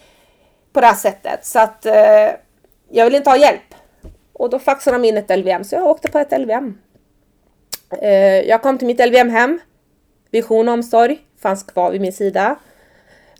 [0.73, 1.45] på det här sättet.
[1.45, 2.29] Så att eh,
[2.89, 3.75] jag ville inte ha hjälp.
[4.33, 5.63] Och då faxade de in ett LVM.
[5.63, 6.77] Så jag åkte på ett LVM.
[8.01, 9.59] Eh, jag kom till mitt LVM-hem.
[10.31, 12.55] Vision och omsorg fanns kvar vid min sida.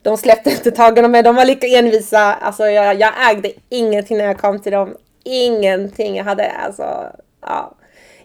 [0.01, 2.33] De släppte inte tagen om mig, de var lika envisa.
[2.33, 4.97] Alltså jag, jag ägde ingenting när jag kom till dem.
[5.23, 6.15] Ingenting.
[6.15, 7.11] Jag hade alltså,
[7.41, 7.75] ja.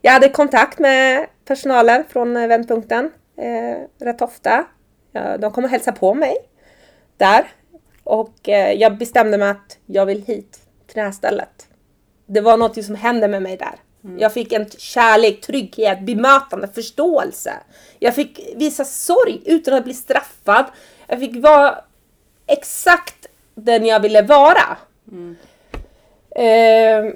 [0.02, 4.64] Jag hade kontakt med personalen från eh, vändpunkten eh, rätt ofta.
[5.38, 6.36] De kom och hälsade på mig
[7.16, 7.52] där.
[8.04, 11.66] Och eh, jag bestämde mig att jag vill hit till det här stället.
[12.26, 13.74] Det var något som hände med mig där.
[14.18, 17.52] Jag fick en kärlek, trygghet, bemötande, förståelse.
[17.98, 20.64] Jag fick visa sorg utan att bli straffad.
[21.06, 21.78] Jag fick vara
[22.46, 24.76] exakt den jag ville vara.
[26.30, 27.12] Eh,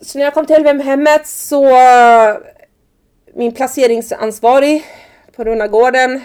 [0.00, 2.36] så när jag kom till LVM-hemmet så eh,
[3.34, 4.84] min placeringsansvarig
[5.36, 6.20] på Runnagården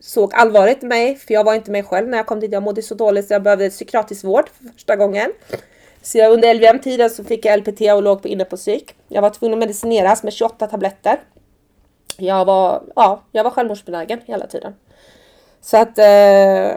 [0.00, 2.52] såg allvaret i mig, för jag var inte mig själv när jag kom dit.
[2.52, 5.32] Jag mådde så dåligt så jag behövde psykiatrisk vård för första gången.
[6.02, 8.94] Så jag, under LVM-tiden så fick jag LPT och låg på inne på psyk.
[9.08, 11.20] Jag var tvungen att medicineras med 28 tabletter.
[12.16, 14.74] Jag var, ja, jag var självmordsbenägen hela tiden.
[15.60, 16.76] Så att eh,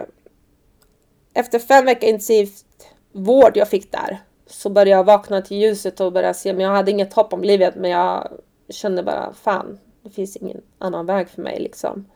[1.34, 2.64] efter fem veckor intensivt
[3.12, 4.18] vård jag fick där
[4.48, 7.42] så började jag vakna till ljuset och började se, men jag hade inget hopp om
[7.42, 8.28] livet men jag
[8.68, 12.06] kände bara fan, det finns ingen annan väg för mig liksom.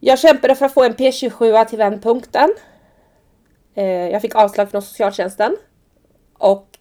[0.00, 2.54] Jag kämpade för att få en P27 till vändpunkten.
[3.74, 5.56] Eh, jag fick avslag från socialtjänsten.
[6.38, 6.78] Och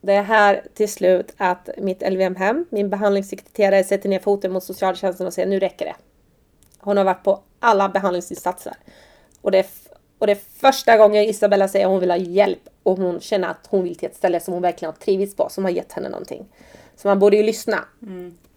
[0.00, 5.26] det är här till slut att mitt LVM-hem, min behandlingssekreterare sätter ner foten mot socialtjänsten
[5.26, 5.96] och säger nu räcker det.
[6.78, 8.72] Hon har varit på alla behandlingsinsatser.
[9.40, 9.66] Och det är,
[10.20, 13.48] och det är första gången Isabella säger att hon vill ha hjälp och hon känner
[13.48, 15.92] att hon vill till ett ställe som hon verkligen har trivits på, som har gett
[15.92, 16.46] henne någonting.
[16.96, 17.84] Så man borde ju lyssna.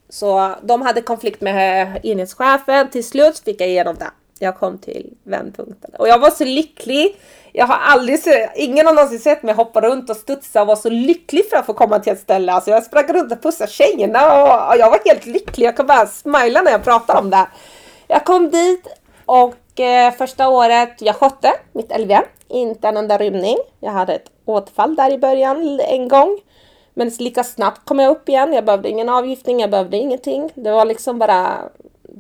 [0.09, 2.89] Så de hade konflikt med enhetschefen.
[2.89, 4.11] Till slut fick jag igenom det.
[4.39, 5.91] Jag kom till vändpunkten.
[5.99, 7.19] Och jag var så lycklig.
[7.51, 10.77] Jag har aldrig sett, ingen har någonsin sett mig hoppa runt och studsa och vara
[10.77, 12.51] så lycklig för att få komma till ett ställe.
[12.51, 15.67] Alltså jag sprang runt och pussade tjejerna och, och jag var helt lycklig.
[15.67, 17.47] Jag kan bara smila när jag pratar om det.
[18.07, 18.87] Jag kom dit
[19.25, 22.23] och Eh, första året jag skötte mitt LVM.
[22.47, 23.57] Inte en enda rymning.
[23.79, 26.39] Jag hade ett återfall där i början en gång.
[26.93, 28.53] Men lika snabbt kom jag upp igen.
[28.53, 30.51] Jag behövde ingen avgiftning, jag behövde ingenting.
[30.55, 31.69] Det var liksom bara...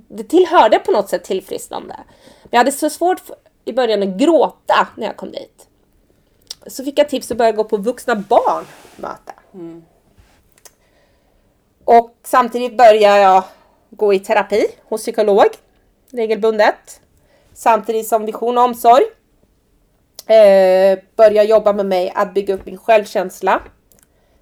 [0.07, 1.95] Det tillhörde på något sätt tillfrisknande.
[2.43, 3.21] Men jag hade så svårt
[3.65, 5.67] i början att gråta när jag kom dit.
[6.67, 9.33] Så fick jag tips att börja gå på vuxna barn möte.
[11.85, 13.43] Och samtidigt började jag
[13.89, 15.45] gå i terapi hos psykolog
[16.11, 17.01] regelbundet.
[17.53, 19.03] Samtidigt som Vision och omsorg
[20.27, 23.61] eh, börjar jobba med mig att bygga upp min självkänsla.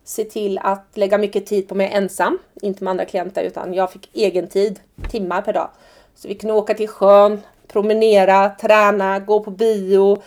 [0.03, 3.91] Se till att lägga mycket tid på mig ensam, inte med andra klienter utan jag
[3.91, 5.70] fick egen tid, timmar per dag.
[6.16, 10.22] Så vi kunde åka till sjön, promenera, träna, gå på bio.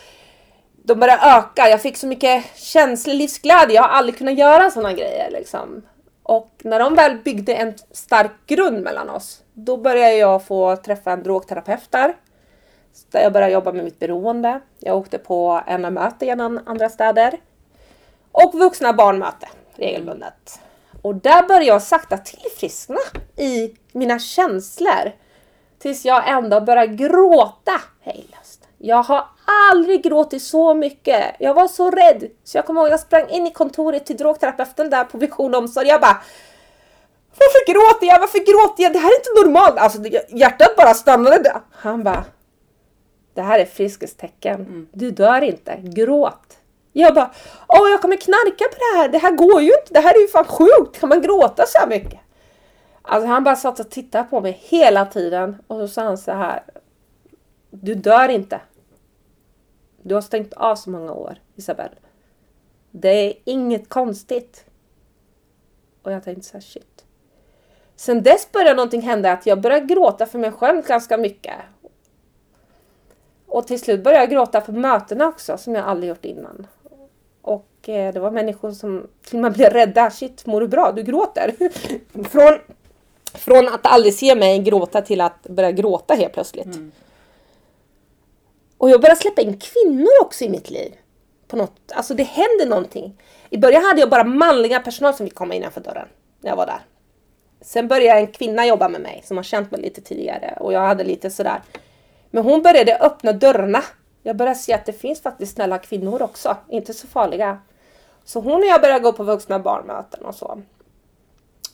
[0.82, 1.68] De började öka.
[1.68, 3.74] Jag fick så mycket känslig livsglädje.
[3.74, 5.30] Jag har aldrig kunnat göra sådana grejer.
[5.30, 5.82] Liksom.
[6.22, 11.12] Och när de väl byggde en stark grund mellan oss, då började jag få träffa
[11.12, 12.14] en drogterapeut där.
[13.10, 14.60] Där jag började jobba med mitt beroende.
[14.78, 17.40] Jag åkte på NA-möte i en andra städer.
[18.32, 20.60] Och vuxna barnmöte regelbundet.
[21.02, 23.00] Och där började jag sakta tillfriskna
[23.36, 25.12] i mina känslor.
[25.78, 28.68] Tills jag ändå började gråta hejdlöst.
[28.78, 29.24] Jag har
[29.70, 31.24] aldrig gråtit så mycket.
[31.38, 32.30] Jag var så rädd.
[32.44, 35.88] Så jag kommer ihåg, jag sprang in i kontoret till drogterapeuten där på Vision omsorg.
[35.88, 36.22] Jag bara
[37.38, 38.20] Varför gråter jag?
[38.20, 38.92] Varför gråter jag?
[38.92, 39.78] Det här är inte normalt.
[39.78, 41.60] Alltså hjärtat bara stannade där.
[41.72, 42.24] Han bara
[43.34, 44.88] Det här är friskhetstecken.
[44.92, 45.80] Du dör inte.
[45.82, 46.58] Gråt.
[46.92, 47.30] Jag bara
[47.68, 49.08] Åh, jag kommer knarka på det här.
[49.08, 49.92] Det här går ju inte.
[49.94, 51.00] Det här är ju fan sjukt.
[51.00, 52.20] Kan man gråta så här mycket?
[53.02, 56.32] Alltså han bara satt och tittade på mig hela tiden och så sa han så
[56.32, 56.62] här.
[57.70, 58.60] Du dör inte.
[60.02, 61.94] Du har stängt av så många år, Isabelle.
[62.90, 64.64] Det är inget konstigt.
[66.02, 67.04] Och jag tänkte så här, shit.
[67.96, 71.54] Sen dess började någonting hända att jag började gråta för mig själv ganska mycket.
[73.54, 76.66] Och till slut började jag gråta på mötena också, som jag aldrig gjort innan.
[77.42, 80.10] Och eh, det var människor som till och med blev rädda.
[80.10, 80.92] Shit, mår du bra?
[80.92, 81.54] Du gråter.
[82.28, 82.58] Från,
[83.34, 86.66] från att aldrig se mig gråta till att börja gråta helt plötsligt.
[88.78, 90.94] Och jag började släppa in kvinnor också i mitt liv.
[91.48, 93.22] På något, alltså det händer någonting.
[93.50, 96.08] I början hade jag bara manliga personal som fick komma innanför dörren
[96.40, 96.80] när jag var där.
[97.60, 100.80] Sen började en kvinna jobba med mig som har känt mig lite tidigare och jag
[100.80, 101.60] hade lite sådär.
[102.34, 103.82] Men hon började öppna dörrarna.
[104.22, 107.58] Jag började se att det finns faktiskt snälla kvinnor också, inte så farliga.
[108.24, 110.62] Så hon och jag började gå på vuxna barnmöten och så.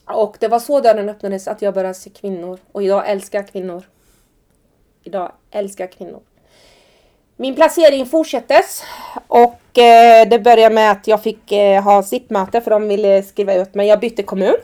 [0.04, 2.58] Och det var så dörren öppnades att jag började se kvinnor.
[2.72, 3.82] Och idag älskar jag kvinnor.
[5.02, 6.20] Idag älskar jag kvinnor.
[7.36, 8.82] Min placering fortsättes
[9.26, 13.54] och eh, det började med att jag fick eh, ha sittmöte för de ville skriva
[13.54, 13.88] ut mig.
[13.88, 14.56] Jag bytte kommun.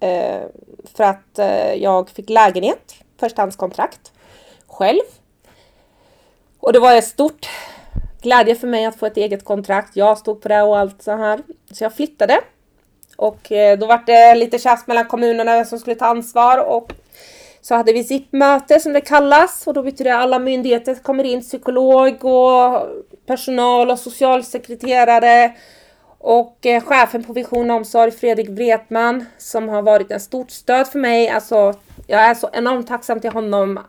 [0.00, 0.42] Eh,
[0.94, 4.10] för att eh, jag fick lägenhet, förstahandskontrakt,
[4.68, 5.02] själv.
[6.60, 7.48] Och det var ett stort
[8.22, 9.96] glädje för mig att få ett eget kontrakt.
[9.96, 11.42] Jag stod på det och allt så här.
[11.72, 12.40] Så jag flyttade.
[13.16, 16.92] Och eh, då var det lite tjafs mellan kommunerna vem som skulle ta ansvar och
[17.60, 21.24] så hade vi SIP-möte som det kallas och då betyder det att alla myndigheter kommer
[21.24, 22.88] in, psykolog och
[23.26, 25.52] personal och socialsekreterare
[26.18, 30.98] och eh, chefen på Vision omsorg, Fredrik Wretman, som har varit en stort stöd för
[30.98, 31.28] mig.
[31.28, 31.74] Alltså,
[32.06, 33.80] jag är så enormt tacksam till honom.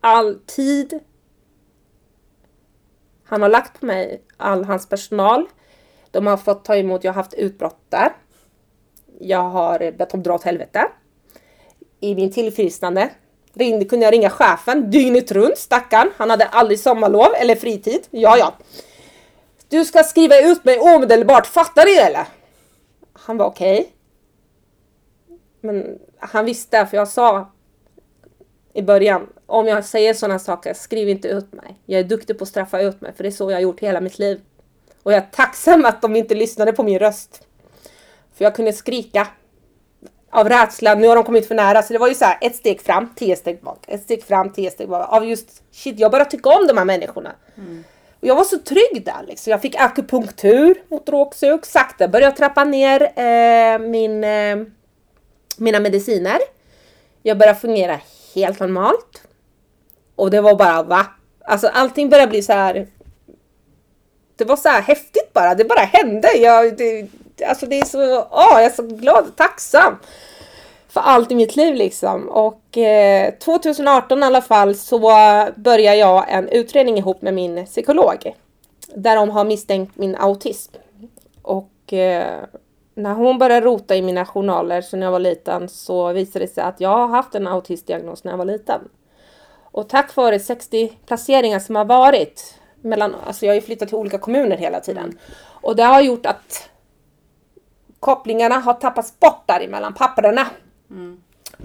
[0.00, 1.00] All tid
[3.28, 5.46] han har lagt på mig, all hans personal.
[6.10, 8.16] De har fått ta emot, jag har haft utbrott där.
[9.20, 10.88] Jag har bett dem dra åt helvete.
[12.00, 13.10] I min tillfrisknande
[13.54, 16.10] ringde, kunde jag ringa chefen dygnet runt, stackarn.
[16.16, 18.06] Han hade aldrig sommarlov eller fritid.
[18.10, 18.54] Ja, ja.
[19.68, 22.26] Du ska skriva ut mig omedelbart, fattar du eller?
[23.12, 23.92] Han var okej.
[25.60, 27.52] Men han visste, för jag sa
[28.72, 31.78] i början, om jag säger sådana saker, skriv inte ut mig.
[31.86, 33.80] Jag är duktig på att straffa ut mig, för det är så jag har gjort
[33.80, 34.40] hela mitt liv.
[35.02, 37.46] Och jag är tacksam att de inte lyssnade på min röst.
[38.34, 39.26] För jag kunde skrika.
[40.30, 41.82] Av rädsla, nu har de kommit för nära.
[41.82, 43.84] Så det var ju så här, ett steg fram, tio steg bak.
[43.86, 45.12] Ett steg fram, tio steg bak.
[45.12, 47.32] Av just, shit, jag bara tycker om de här människorna.
[48.20, 49.50] Och jag var så trygg där liksom.
[49.50, 51.66] Jag fick akupunktur mot rågsug.
[51.66, 54.56] Sakta började jag trappa ner eh, min, eh,
[55.56, 56.38] mina mediciner.
[57.22, 58.00] Jag började fungera
[58.34, 59.22] helt normalt.
[60.16, 61.06] Och det var bara va?
[61.44, 62.86] Alltså allting började bli så här.
[64.36, 65.54] Det var så här häftigt bara.
[65.54, 66.28] Det bara hände.
[66.36, 67.08] Jag, det,
[67.48, 69.96] alltså det är så, åh, jag är så glad och tacksam
[70.96, 72.28] för allt i mitt liv liksom.
[72.28, 74.98] Och eh, 2018 i alla fall så
[75.56, 78.34] började jag en utredning ihop med min psykolog.
[78.94, 80.74] Där de har misstänkt min autism.
[81.42, 82.44] Och eh,
[82.94, 86.52] när hon började rota i mina journaler så när jag var liten så visade det
[86.52, 88.80] sig att jag har haft en autistdiagnos när jag var liten.
[89.76, 93.96] Och tack vare 60 placeringar som har varit mellan, alltså jag har ju flyttat till
[93.96, 95.18] olika kommuner hela tiden.
[95.38, 96.68] Och det har gjort att
[98.00, 100.46] kopplingarna har tappats bort däremellan papperna.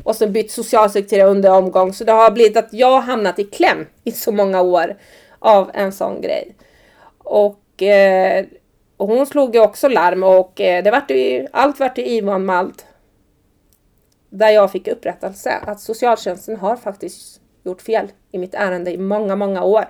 [0.04, 1.94] Och så bytt socialsekreterare under omgång.
[1.94, 4.98] Så det har blivit att jag har hamnat i kläm i så många år
[5.40, 6.56] av en sån grej.
[7.18, 8.46] Och, eh,
[8.98, 12.86] och hon slog ju också larm och eh, det vart ju, allt vart ju ivanmalt.
[14.30, 19.36] Där jag fick upprättelse att socialtjänsten har faktiskt gjort fel i mitt ärende i många,
[19.36, 19.86] många år.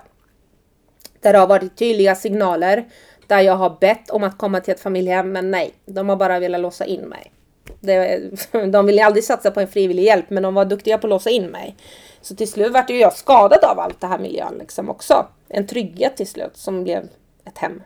[1.20, 2.84] Där det har varit tydliga signaler
[3.26, 6.38] där jag har bett om att komma till ett familjehem, men nej, de har bara
[6.38, 7.32] velat låsa in mig.
[7.80, 8.20] Det,
[8.72, 11.30] de ville aldrig satsa på en frivillig hjälp, men de var duktiga på att låsa
[11.30, 11.76] in mig.
[12.20, 15.26] Så till slut vart ju jag skadad av allt det här miljön liksom också.
[15.48, 17.08] En trygghet till slut som blev
[17.44, 17.82] ett hem.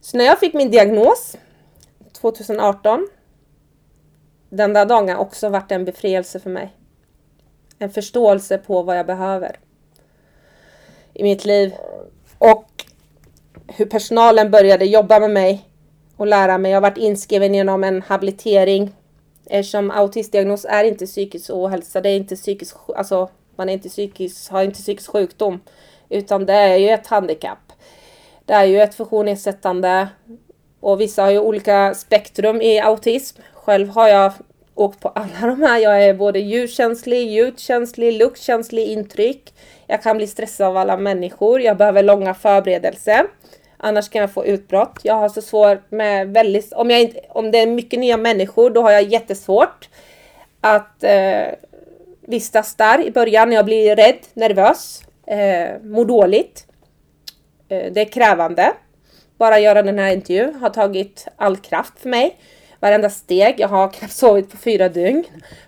[0.00, 1.36] Så när jag fick min diagnos
[2.12, 3.08] 2018,
[4.48, 6.72] den där dagen också vart en befrielse för mig.
[7.78, 9.56] En förståelse på vad jag behöver
[11.14, 11.74] i mitt liv.
[12.38, 12.84] Och
[13.66, 15.68] hur personalen började jobba med mig
[16.16, 16.70] och lära mig.
[16.70, 18.94] Jag har varit inskriven genom en habilitering.
[19.46, 22.00] Eftersom autistdiagnos är inte psykisk ohälsa.
[22.00, 25.60] Det är inte psykisk, alltså man är inte psykisk, har inte psykisk sjukdom.
[26.08, 27.72] Utan det är ju ett handikapp.
[28.44, 30.08] Det är ju ett funktionsnedsättande.
[30.80, 33.40] Och vissa har ju olika spektrum i autism.
[33.54, 34.32] Själv har jag
[34.74, 35.78] åkt på alla de här.
[35.78, 39.54] Jag är både ljudkänslig, ljudkänslig, luktkänslig, intryck.
[39.86, 41.60] Jag kan bli stressad av alla människor.
[41.60, 43.26] Jag behöver långa förberedelser.
[43.76, 45.00] Annars kan jag få utbrott.
[45.02, 48.70] Jag har så svårt med väldigt, om, jag inte, om det är mycket nya människor
[48.70, 49.88] då har jag jättesvårt
[50.60, 51.46] att eh,
[52.20, 53.52] vistas där i början.
[53.52, 56.66] Jag blir rädd, nervös, eh, mår dåligt.
[57.68, 58.72] Eh, det är krävande.
[59.38, 62.36] Bara göra den här intervjun har tagit all kraft för mig.
[62.84, 63.60] Varenda steg.
[63.60, 65.24] Jag har knappt sovit på fyra dygn.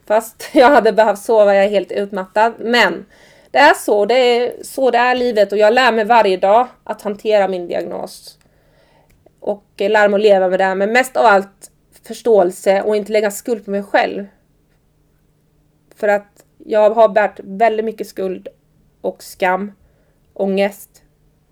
[0.07, 2.53] Fast jag hade behövt sova, jag är helt utmattad.
[2.59, 3.07] Men
[3.51, 6.69] det är så, det är så det är livet och jag lär mig varje dag
[6.85, 8.39] att hantera min diagnos.
[9.41, 11.71] Och eh, lär mig att leva med det, men mest av allt
[12.03, 14.27] förståelse och inte lägga skuld på mig själv.
[15.95, 18.49] För att jag har bärt väldigt mycket skuld
[19.01, 19.73] och skam,
[20.33, 21.03] ångest,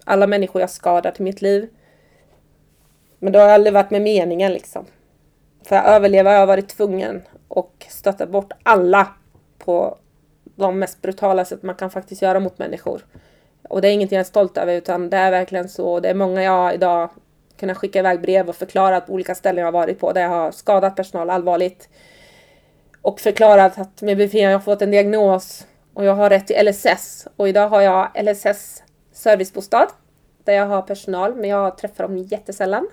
[0.05, 1.69] alla människor jag skadat i mitt liv.
[3.19, 4.87] Men det har aldrig varit med meningen liksom.
[5.65, 9.09] För att överleva har jag varit tvungen och stötta bort alla
[9.59, 9.99] på
[10.57, 13.07] de mest brutala sätt man kan faktiskt göra mot människor.
[13.69, 16.01] Och det är ingenting jag är stolt över utan det är verkligen så.
[16.01, 17.11] Det är många jag idag
[17.57, 20.29] kunnat skicka iväg brev och förklara på olika ställen jag har varit på där jag
[20.29, 21.89] har skadat personal allvarligt.
[23.03, 27.27] Och förklarat att med BFI har fått en diagnos och jag har rätt till LSS.
[27.37, 29.89] Och idag har jag LSS servicebostad
[30.45, 32.89] där jag har personal men jag träffar dem jättesällan.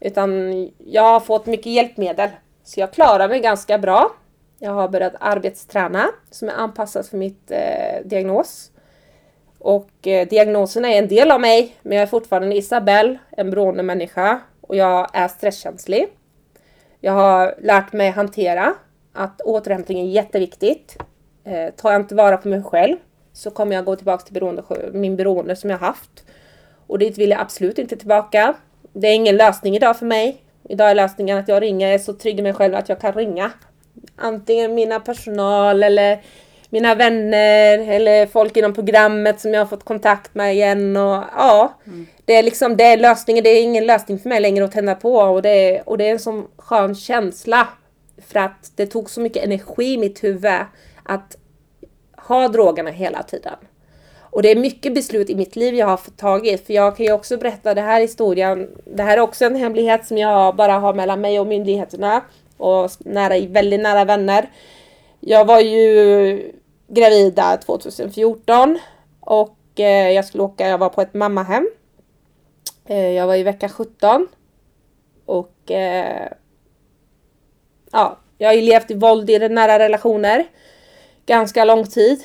[0.00, 2.28] Utan jag har fått mycket hjälpmedel.
[2.64, 4.12] Så jag klarar mig ganska bra.
[4.58, 8.70] Jag har börjat arbetsträna som är anpassat för mitt eh, diagnos.
[9.58, 13.82] Och eh, diagnosen är en del av mig, men jag är fortfarande Isabelle, en beroende
[13.82, 14.40] människa.
[14.60, 16.08] Och jag är stresskänslig.
[17.00, 18.74] Jag har lärt mig hantera
[19.12, 20.96] att återhämtning är jätteviktigt.
[21.44, 22.96] Eh, tar jag inte vara på mig själv
[23.32, 26.24] så kommer jag gå tillbaka till beroende, min beroende som jag haft.
[26.86, 28.54] Och dit vill jag absolut inte tillbaka.
[29.00, 30.36] Det är ingen lösning idag för mig.
[30.68, 33.00] Idag är lösningen att jag ringer, jag är så trygg i mig själv att jag
[33.00, 33.52] kan ringa
[34.16, 36.22] antingen mina personal eller
[36.68, 41.74] mina vänner eller folk inom programmet som jag har fått kontakt med igen och ja.
[41.86, 42.06] Mm.
[42.24, 44.94] Det är liksom, det är lösningen, det är ingen lösning för mig längre att tända
[44.94, 47.68] på och det är, och det är en sån skön känsla.
[48.28, 50.52] För att det tog så mycket energi i mitt huvud
[51.02, 51.36] att
[52.16, 53.56] ha drogerna hela tiden.
[54.36, 56.66] Och det är mycket beslut i mitt liv jag har tagit.
[56.66, 58.70] För jag kan ju också berätta det här historien.
[58.84, 62.22] Det här är också en hemlighet som jag bara har mellan mig och myndigheterna
[62.56, 64.50] och nära, väldigt nära vänner.
[65.20, 66.52] Jag var ju
[66.88, 68.78] gravid där 2014
[69.20, 71.70] och eh, jag skulle åka, jag var på ett mammahem.
[72.86, 74.28] Eh, jag var i vecka 17
[75.26, 76.28] och eh,
[77.92, 80.44] ja, jag har ju levt i våld i nära relationer
[81.26, 82.24] ganska lång tid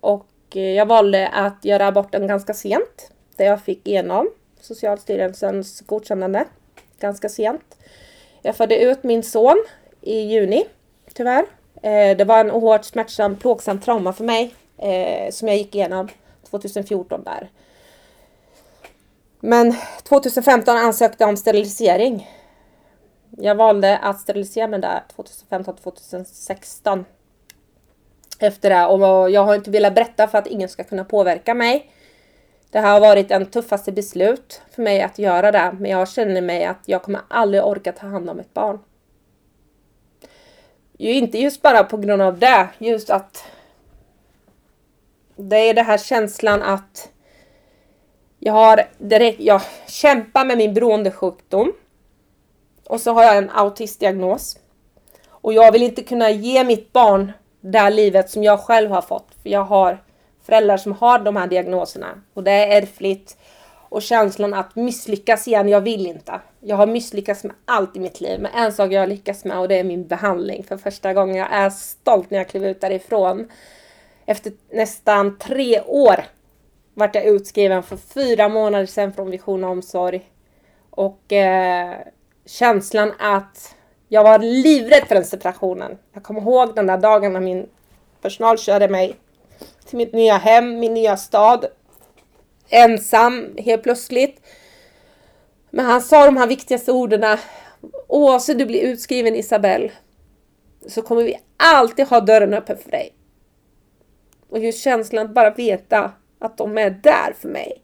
[0.00, 3.10] och Eh, jag valde att göra aborten ganska sent.
[3.36, 4.30] Där jag fick igenom
[4.60, 6.44] Socialstyrelsens godkännande
[7.00, 7.76] ganska sent.
[8.42, 9.64] Jag födde ut min son
[10.00, 10.64] i juni,
[11.14, 11.44] tyvärr.
[11.82, 16.08] Eh, det var en oerhört smärtsam, plågsam trauma för mig eh, som jag gick igenom
[16.50, 17.48] 2014 där.
[19.40, 22.30] Men 2015 ansökte jag om sterilisering.
[23.30, 27.04] Jag valde att sterilisera mig där 2015-2016.
[28.44, 31.90] Efter det och jag har inte velat berätta för att ingen ska kunna påverka mig.
[32.70, 36.40] Det här har varit en tuffaste beslut för mig att göra det, men jag känner
[36.40, 38.78] mig att jag kommer aldrig orka ta hand om ett barn.
[40.98, 43.44] Ju inte just bara på grund av det, just att
[45.36, 47.08] det är den här känslan att
[48.38, 51.72] jag har direkt, jag kämpar med min beroendesjukdom.
[52.86, 54.58] Och så har jag en autistdiagnos.
[55.28, 57.32] Och jag vill inte kunna ge mitt barn
[57.70, 59.26] det här livet som jag själv har fått.
[59.42, 60.02] För jag har
[60.42, 62.22] föräldrar som har de här diagnoserna.
[62.34, 63.38] Och det är ärftligt.
[63.88, 66.40] Och känslan att misslyckas igen, jag vill inte.
[66.60, 68.40] Jag har misslyckats med allt i mitt liv.
[68.40, 70.64] Men en sak jag har lyckats med och det är min behandling.
[70.64, 73.50] För första gången jag är stolt när jag klev ut därifrån.
[74.26, 76.24] Efter nästan tre år
[76.94, 80.30] vart jag utskriven för fyra månader sedan från Vision och omsorg.
[80.90, 81.94] Och eh,
[82.46, 83.73] känslan att
[84.14, 85.98] jag var livrädd för den separationen.
[86.12, 87.68] Jag kommer ihåg den där dagen när min
[88.20, 89.16] personal körde mig
[89.86, 91.66] till mitt nya hem, min nya stad.
[92.68, 94.40] Ensam helt plötsligt.
[95.70, 97.38] Men han sa de här viktigaste orden.
[98.06, 99.92] Oavsett du blir utskriven Isabelle
[100.88, 103.14] så kommer vi alltid ha dörren öppen för dig.
[104.48, 107.82] Och just känslan att bara veta att de är där för mig.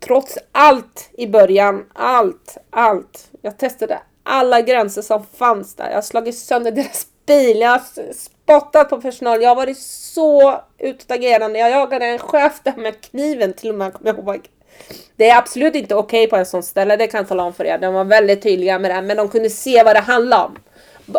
[0.00, 3.30] Trots allt i början, allt, allt.
[3.42, 5.88] Jag testade alla gränser som fanns där.
[5.88, 9.42] Jag har slagit sönder deras bil, jag har spottat på personal.
[9.42, 11.58] Jag har varit så utagerande.
[11.58, 14.48] Jag jagade en chef där med kniven till och med, kommer jag ihåg.
[15.16, 17.52] Det är absolut inte okej okay på en sån ställe, det kan jag tala om
[17.52, 17.78] för er.
[17.78, 20.58] De var väldigt tydliga med det, men de kunde se vad det handlade om.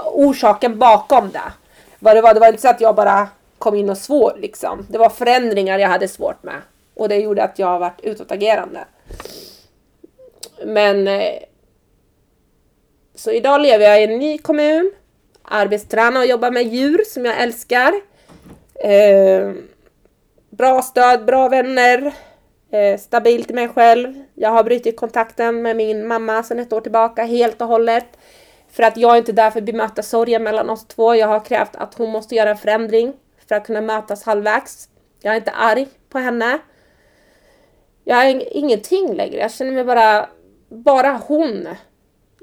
[0.05, 1.53] Orsaken bakom det.
[1.99, 3.27] Vad det var, det var inte så att jag bara
[3.57, 4.87] kom in och svår liksom.
[4.89, 6.61] Det var förändringar jag hade svårt med.
[6.93, 8.85] Och det gjorde att jag varit utåtagerande.
[10.65, 11.33] Men eh,
[13.15, 14.91] så idag lever jag i en ny kommun.
[15.43, 17.93] Arbetstränar och jobbar med djur som jag älskar.
[18.75, 19.51] Eh,
[20.49, 22.13] bra stöd, bra vänner.
[22.71, 24.23] Eh, stabilt i mig själv.
[24.33, 28.05] Jag har brutit kontakten med min mamma sedan ett år tillbaka helt och hållet.
[28.71, 31.15] För att jag är inte där för att bemöta sorgen mellan oss två.
[31.15, 33.13] Jag har krävt att hon måste göra en förändring
[33.47, 34.89] för att kunna mötas halvvägs.
[35.21, 36.59] Jag är inte arg på henne.
[38.03, 39.37] Jag är ingenting längre.
[39.37, 40.29] Jag känner mig bara,
[40.69, 41.67] bara hon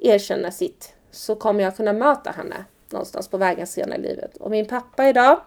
[0.00, 4.36] erkänner sitt så kommer jag kunna möta henne någonstans på vägen senare i livet.
[4.36, 5.40] Och min pappa idag,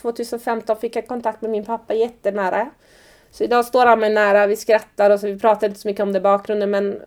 [0.00, 2.70] 2015 fick jag kontakt med min pappa jättenära.
[3.30, 6.02] Så idag står han mig nära, vi skrattar och så vi pratar inte så mycket
[6.02, 7.02] om det i bakgrunden men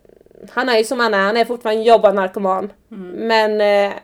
[0.49, 2.73] han är ju som han är, han är fortfarande jobbad narkoman.
[2.91, 3.27] Mm.
[3.27, 3.95] Men eh,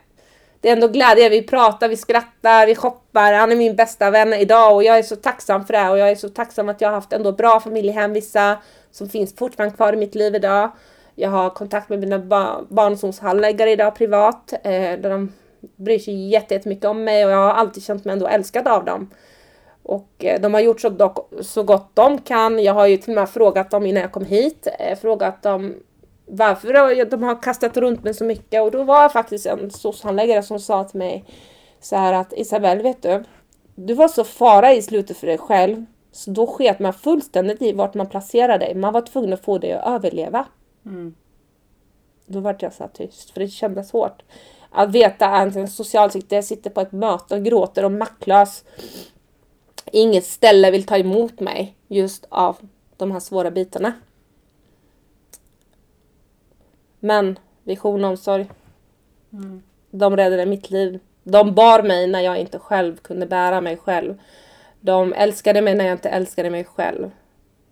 [0.61, 3.33] det är ändå glädje, vi pratar, vi skrattar, vi shoppar.
[3.33, 6.11] Han är min bästa vän idag och jag är så tacksam för det och jag
[6.11, 8.57] är så tacksam att jag har haft ändå bra familjehem, vissa
[8.91, 10.71] som finns fortfarande kvar i mitt liv idag.
[11.15, 15.31] Jag har kontakt med mina ba barndomshandläggare idag privat, eh, där de
[15.75, 19.09] bryr sig jättemycket om mig och jag har alltid känt mig ändå älskad av dem.
[19.83, 22.63] Och eh, de har gjort så, dock, så gott de kan.
[22.63, 25.75] Jag har ju till och med frågat dem innan jag kom hit, eh, frågat dem
[26.25, 30.43] varför de har kastat runt mig så mycket och då var det faktiskt en soc-handläggare
[30.43, 31.25] som sa till mig
[31.81, 33.23] så här att Isabelle, vet du,
[33.75, 37.73] du var så fara i slutet för dig själv så då sket man fullständigt i
[37.73, 38.75] vart man placerade dig.
[38.75, 40.45] Man var tvungen att få dig att överleva.
[40.85, 41.15] Mm.
[42.25, 44.23] Då vart jag så tyst, för det kändes hårt.
[44.69, 48.63] Att veta att en socialsekreterare sitter på ett möte och gråter och maktlös.
[49.85, 52.57] Inget ställe vill ta emot mig just av
[52.97, 53.93] de här svåra bitarna.
[56.99, 58.49] Men vision och omsorg.
[59.33, 59.63] Mm.
[59.91, 60.99] De räddade mitt liv.
[61.23, 64.19] De bar mig när jag inte själv kunde bära mig själv.
[64.79, 67.11] De älskade mig när jag inte älskade mig själv.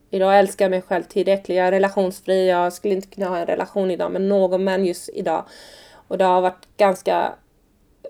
[0.10, 1.57] Idag älskar jag mig själv tillräckligt.
[1.57, 2.49] Jag är relationsfri.
[2.49, 5.45] Jag skulle inte kunna ha en relation idag med någon man just idag.
[6.07, 7.34] Och det har varit ganska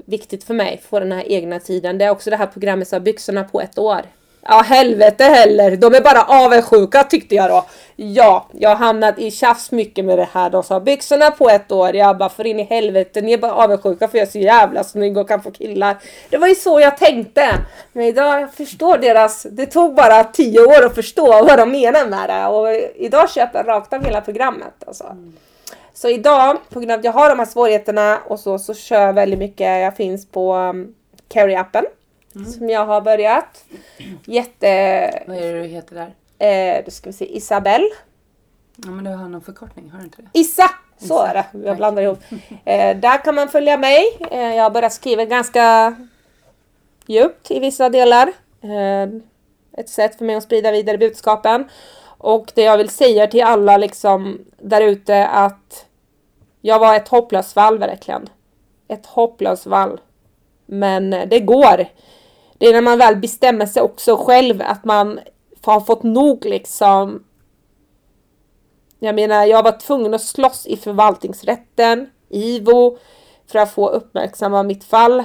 [0.05, 1.97] viktigt för mig att få den här egna tiden.
[1.97, 4.01] Det är också det här programmet som byxorna på ett år.
[4.41, 5.75] Ja, helvete heller.
[5.75, 7.65] De är bara avundsjuka tyckte jag då.
[7.95, 10.49] Ja, jag har hamnat i tjafs mycket med det här.
[10.49, 11.95] De sa byxorna på ett år.
[11.95, 13.21] Jag bara för in i helvete.
[13.21, 15.97] Ni är bara avundsjuka för jag är så jävla snygg och kan få killar.
[16.29, 17.49] Det var ju så jag tänkte.
[17.93, 19.47] Men idag jag förstår deras.
[19.51, 22.47] Det tog bara tio år att förstå vad de menar med det.
[22.47, 24.73] Och idag köper jag rakt av hela programmet.
[24.87, 25.03] Alltså.
[25.03, 25.33] Mm.
[25.93, 29.01] Så idag, på grund av att jag har de här svårigheterna och så, så kör
[29.01, 29.81] jag väldigt mycket.
[29.81, 30.95] Jag finns på um,
[31.33, 31.83] Carry-appen.
[32.35, 32.51] Mm.
[32.51, 33.65] Som jag har börjat.
[34.25, 35.23] Jätte...
[35.27, 36.13] Vad är det du heter där?
[36.77, 37.89] Eh, då ska vi se, Isabelle.
[38.75, 40.39] Ja, men du har någon förkortning, har du inte det?
[40.39, 40.69] Issa!
[40.97, 42.19] Så är det, jag blandar ihop.
[42.65, 44.17] Eh, där kan man följa mig.
[44.31, 45.95] Eh, jag har börjat skriva ganska
[47.07, 48.27] djupt i vissa delar.
[48.61, 49.09] Eh,
[49.77, 51.69] ett sätt för mig att sprida vidare budskapen.
[52.17, 55.85] Och det jag vill säga till alla liksom där ute att
[56.61, 58.29] jag var ett hopplöst fall verkligen.
[58.87, 59.99] Ett hopplöst fall.
[60.65, 61.85] Men eh, det går.
[62.59, 65.19] Det är när man väl bestämmer sig också själv att man
[65.61, 67.23] har fått nog liksom
[68.99, 72.97] jag menar, jag var tvungen att slåss i förvaltningsrätten, IVO,
[73.47, 75.23] för att få uppmärksamma mitt fall.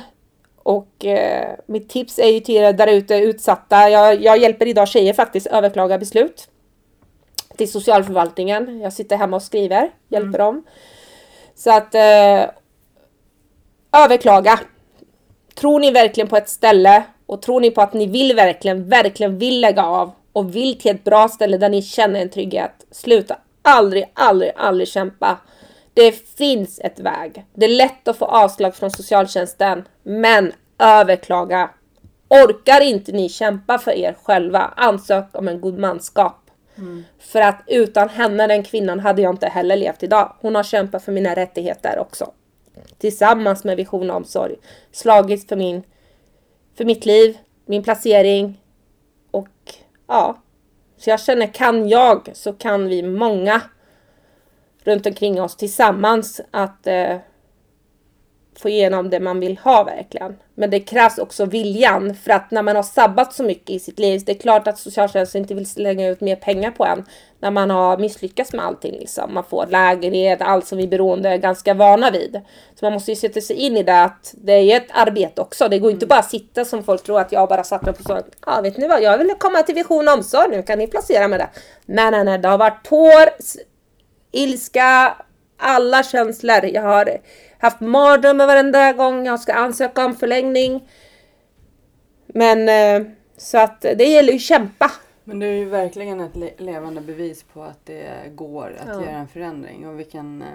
[0.63, 3.91] Och eh, mitt tips är ju till er där ute utsatta.
[3.91, 6.49] Jag, jag hjälper idag tjejer faktiskt överklaga beslut
[7.57, 8.81] till socialförvaltningen.
[8.81, 10.65] Jag sitter hemma och skriver, hjälper dem.
[11.55, 12.45] Så att eh,
[13.93, 14.61] överklaga.
[15.55, 19.39] Tror ni verkligen på ett ställe och tror ni på att ni vill verkligen, verkligen
[19.39, 22.87] vill lägga av och vill till ett bra ställe där ni känner en trygghet.
[22.91, 25.39] Sluta aldrig, aldrig, aldrig kämpa.
[25.95, 27.45] Det finns ett väg.
[27.55, 31.71] Det är lätt att få avslag från socialtjänsten, men överklaga.
[32.29, 36.41] Orkar inte ni kämpa för er själva, ansök om en god manskap.
[37.19, 40.37] För att utan henne, den kvinnan, hade jag inte heller levt idag.
[40.41, 42.33] Hon har kämpat för mina rättigheter också.
[42.99, 44.55] Tillsammans med Vision Omsorg.
[44.93, 45.83] Slagits för, min,
[46.75, 48.61] för mitt liv, min placering.
[49.31, 49.49] Och
[50.07, 50.43] ja,
[50.97, 53.61] så jag känner, kan jag så kan vi många
[54.85, 57.17] runt omkring oss tillsammans att eh,
[58.59, 60.37] få igenom det man vill ha verkligen.
[60.55, 63.99] Men det krävs också viljan för att när man har sabbat så mycket i sitt
[63.99, 67.05] liv, det är klart att socialtjänsten inte vill slänga ut mer pengar på en
[67.41, 69.35] när man har misslyckats med allting liksom.
[69.35, 72.41] Man får lägenhet, allt som vi beroende är ganska vana vid.
[72.75, 75.69] Så man måste ju sätta sig in i det att det är ett arbete också.
[75.69, 78.03] Det går inte bara att sitta som folk tror att jag bara satt mig på
[78.03, 81.29] så ja vet ni vad, jag vill komma till vision omsorg, nu kan ni placera
[81.29, 81.49] mig där.
[81.87, 83.31] Nej, nej, nej, det har varit tår,
[84.33, 85.15] ilska,
[85.59, 86.65] alla känslor.
[86.65, 87.19] Jag har
[87.65, 90.89] haft mardrömmar varenda gång jag ska ansöka om förlängning.
[92.27, 94.91] Men eh, så att det gäller ju att kämpa.
[95.25, 99.03] Men du är ju verkligen ett le- levande bevis på att det går att Ja.
[99.03, 99.89] göra en förändring.
[99.89, 100.49] Och vilken, eh,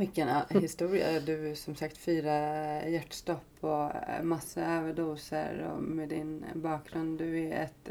[0.00, 1.20] vilken eh, historia.
[1.20, 2.32] Du som sagt fyra
[2.88, 5.70] hjärtstopp och eh, massa överdoser.
[5.72, 7.88] Och med din bakgrund, du är ett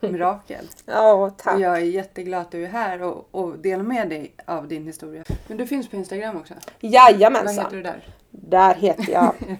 [0.00, 0.64] eh, mirakel.
[0.86, 1.54] Ja, tack.
[1.54, 4.86] Och jag är jätteglad att du är här och, och delar med dig av din
[4.86, 5.24] historia.
[5.46, 6.54] Men du finns på Instagram också.
[6.80, 7.64] Vad Jajamensan.
[7.64, 8.08] heter du där?
[8.30, 9.34] Där heter jag.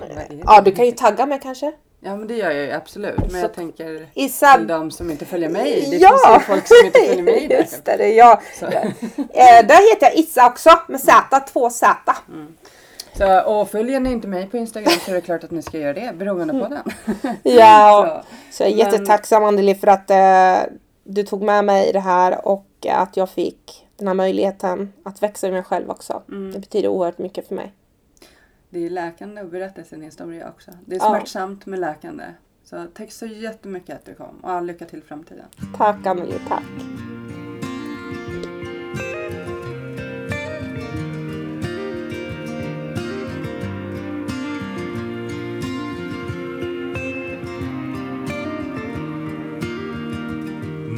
[0.00, 0.42] Vad?
[0.44, 1.72] Ja, du kan ju tagga mig kanske.
[2.04, 3.18] Ja men det gör jag ju absolut.
[3.18, 4.66] Men Så- jag tänker till Isab...
[4.66, 5.86] de som inte följer mig.
[5.90, 6.08] Det Ja!
[6.08, 7.56] finns ju folk som inte följer mig där.
[7.58, 8.42] Just det.
[8.60, 8.66] Så.
[9.36, 11.96] Eh, där heter jag Issa också med Z, två Z.
[13.18, 15.78] Så, och följer ni inte mig på Instagram så är det klart att ni ska
[15.78, 16.92] göra det beroende på den.
[17.42, 20.72] Ja, Så, så jag är Men- jättetacksam Anneli för att eh,
[21.04, 25.22] du tog med mig i det här och att jag fick den här möjligheten att
[25.22, 26.22] växa i mig själv också.
[26.28, 26.52] Mm.
[26.52, 27.72] Det betyder oerhört mycket för mig.
[28.74, 30.70] Det är läkande att berätta sin historia också.
[30.86, 31.08] Det är Ja.
[31.08, 32.24] smärtsamt men läkande.
[32.64, 35.44] Så tack så jättemycket att du kom och all lycka till i framtiden.
[35.76, 36.62] Tack Anneli, tack.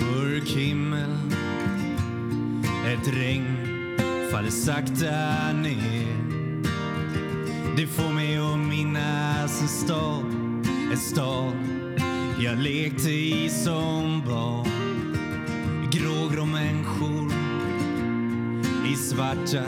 [0.01, 1.11] Mörk himmel
[2.93, 3.57] Ett regn
[4.33, 5.86] faller sakta ner
[11.17, 11.57] stad.
[12.39, 15.17] Jag lekte i som barn.
[15.93, 17.33] Grågrå människor.
[18.87, 19.65] I svarta,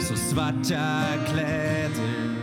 [0.00, 1.02] så svarta
[1.32, 2.36] kläder.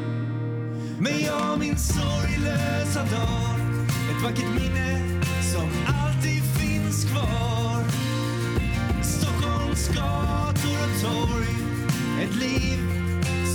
[0.99, 3.59] Men jag minns sorglösa dagar.
[4.11, 5.21] Ett vackert minne
[5.53, 7.83] som alltid finns kvar.
[9.03, 11.55] Stockholms gator och torg.
[12.23, 12.79] Ett liv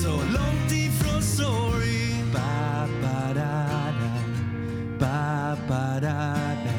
[0.02, 2.24] så långt ifrån sorg.
[2.32, 3.67] Ba, ba, da, da.
[5.08, 6.76] Ba, ba, da, da.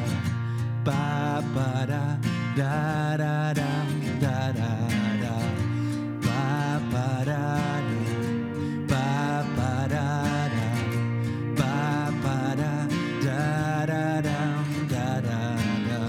[0.84, 2.16] Ba, ba, da,
[2.54, 3.70] da, da, da,
[4.20, 4.72] da, da,
[5.22, 5.36] da.
[6.22, 7.42] Ba, ba, da,
[7.88, 7.98] da.
[8.90, 9.06] Ba,
[9.56, 10.06] ba, da,
[10.54, 10.66] da.
[11.58, 11.74] Ba,
[12.22, 12.72] ba, da,
[13.26, 14.40] da, da, da,
[14.92, 15.42] da, da,
[15.88, 16.02] da.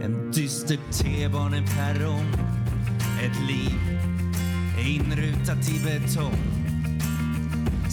[0.00, 2.32] En dyster T-baneperrong
[3.20, 3.76] Ett liv
[4.76, 6.59] inrutat i betong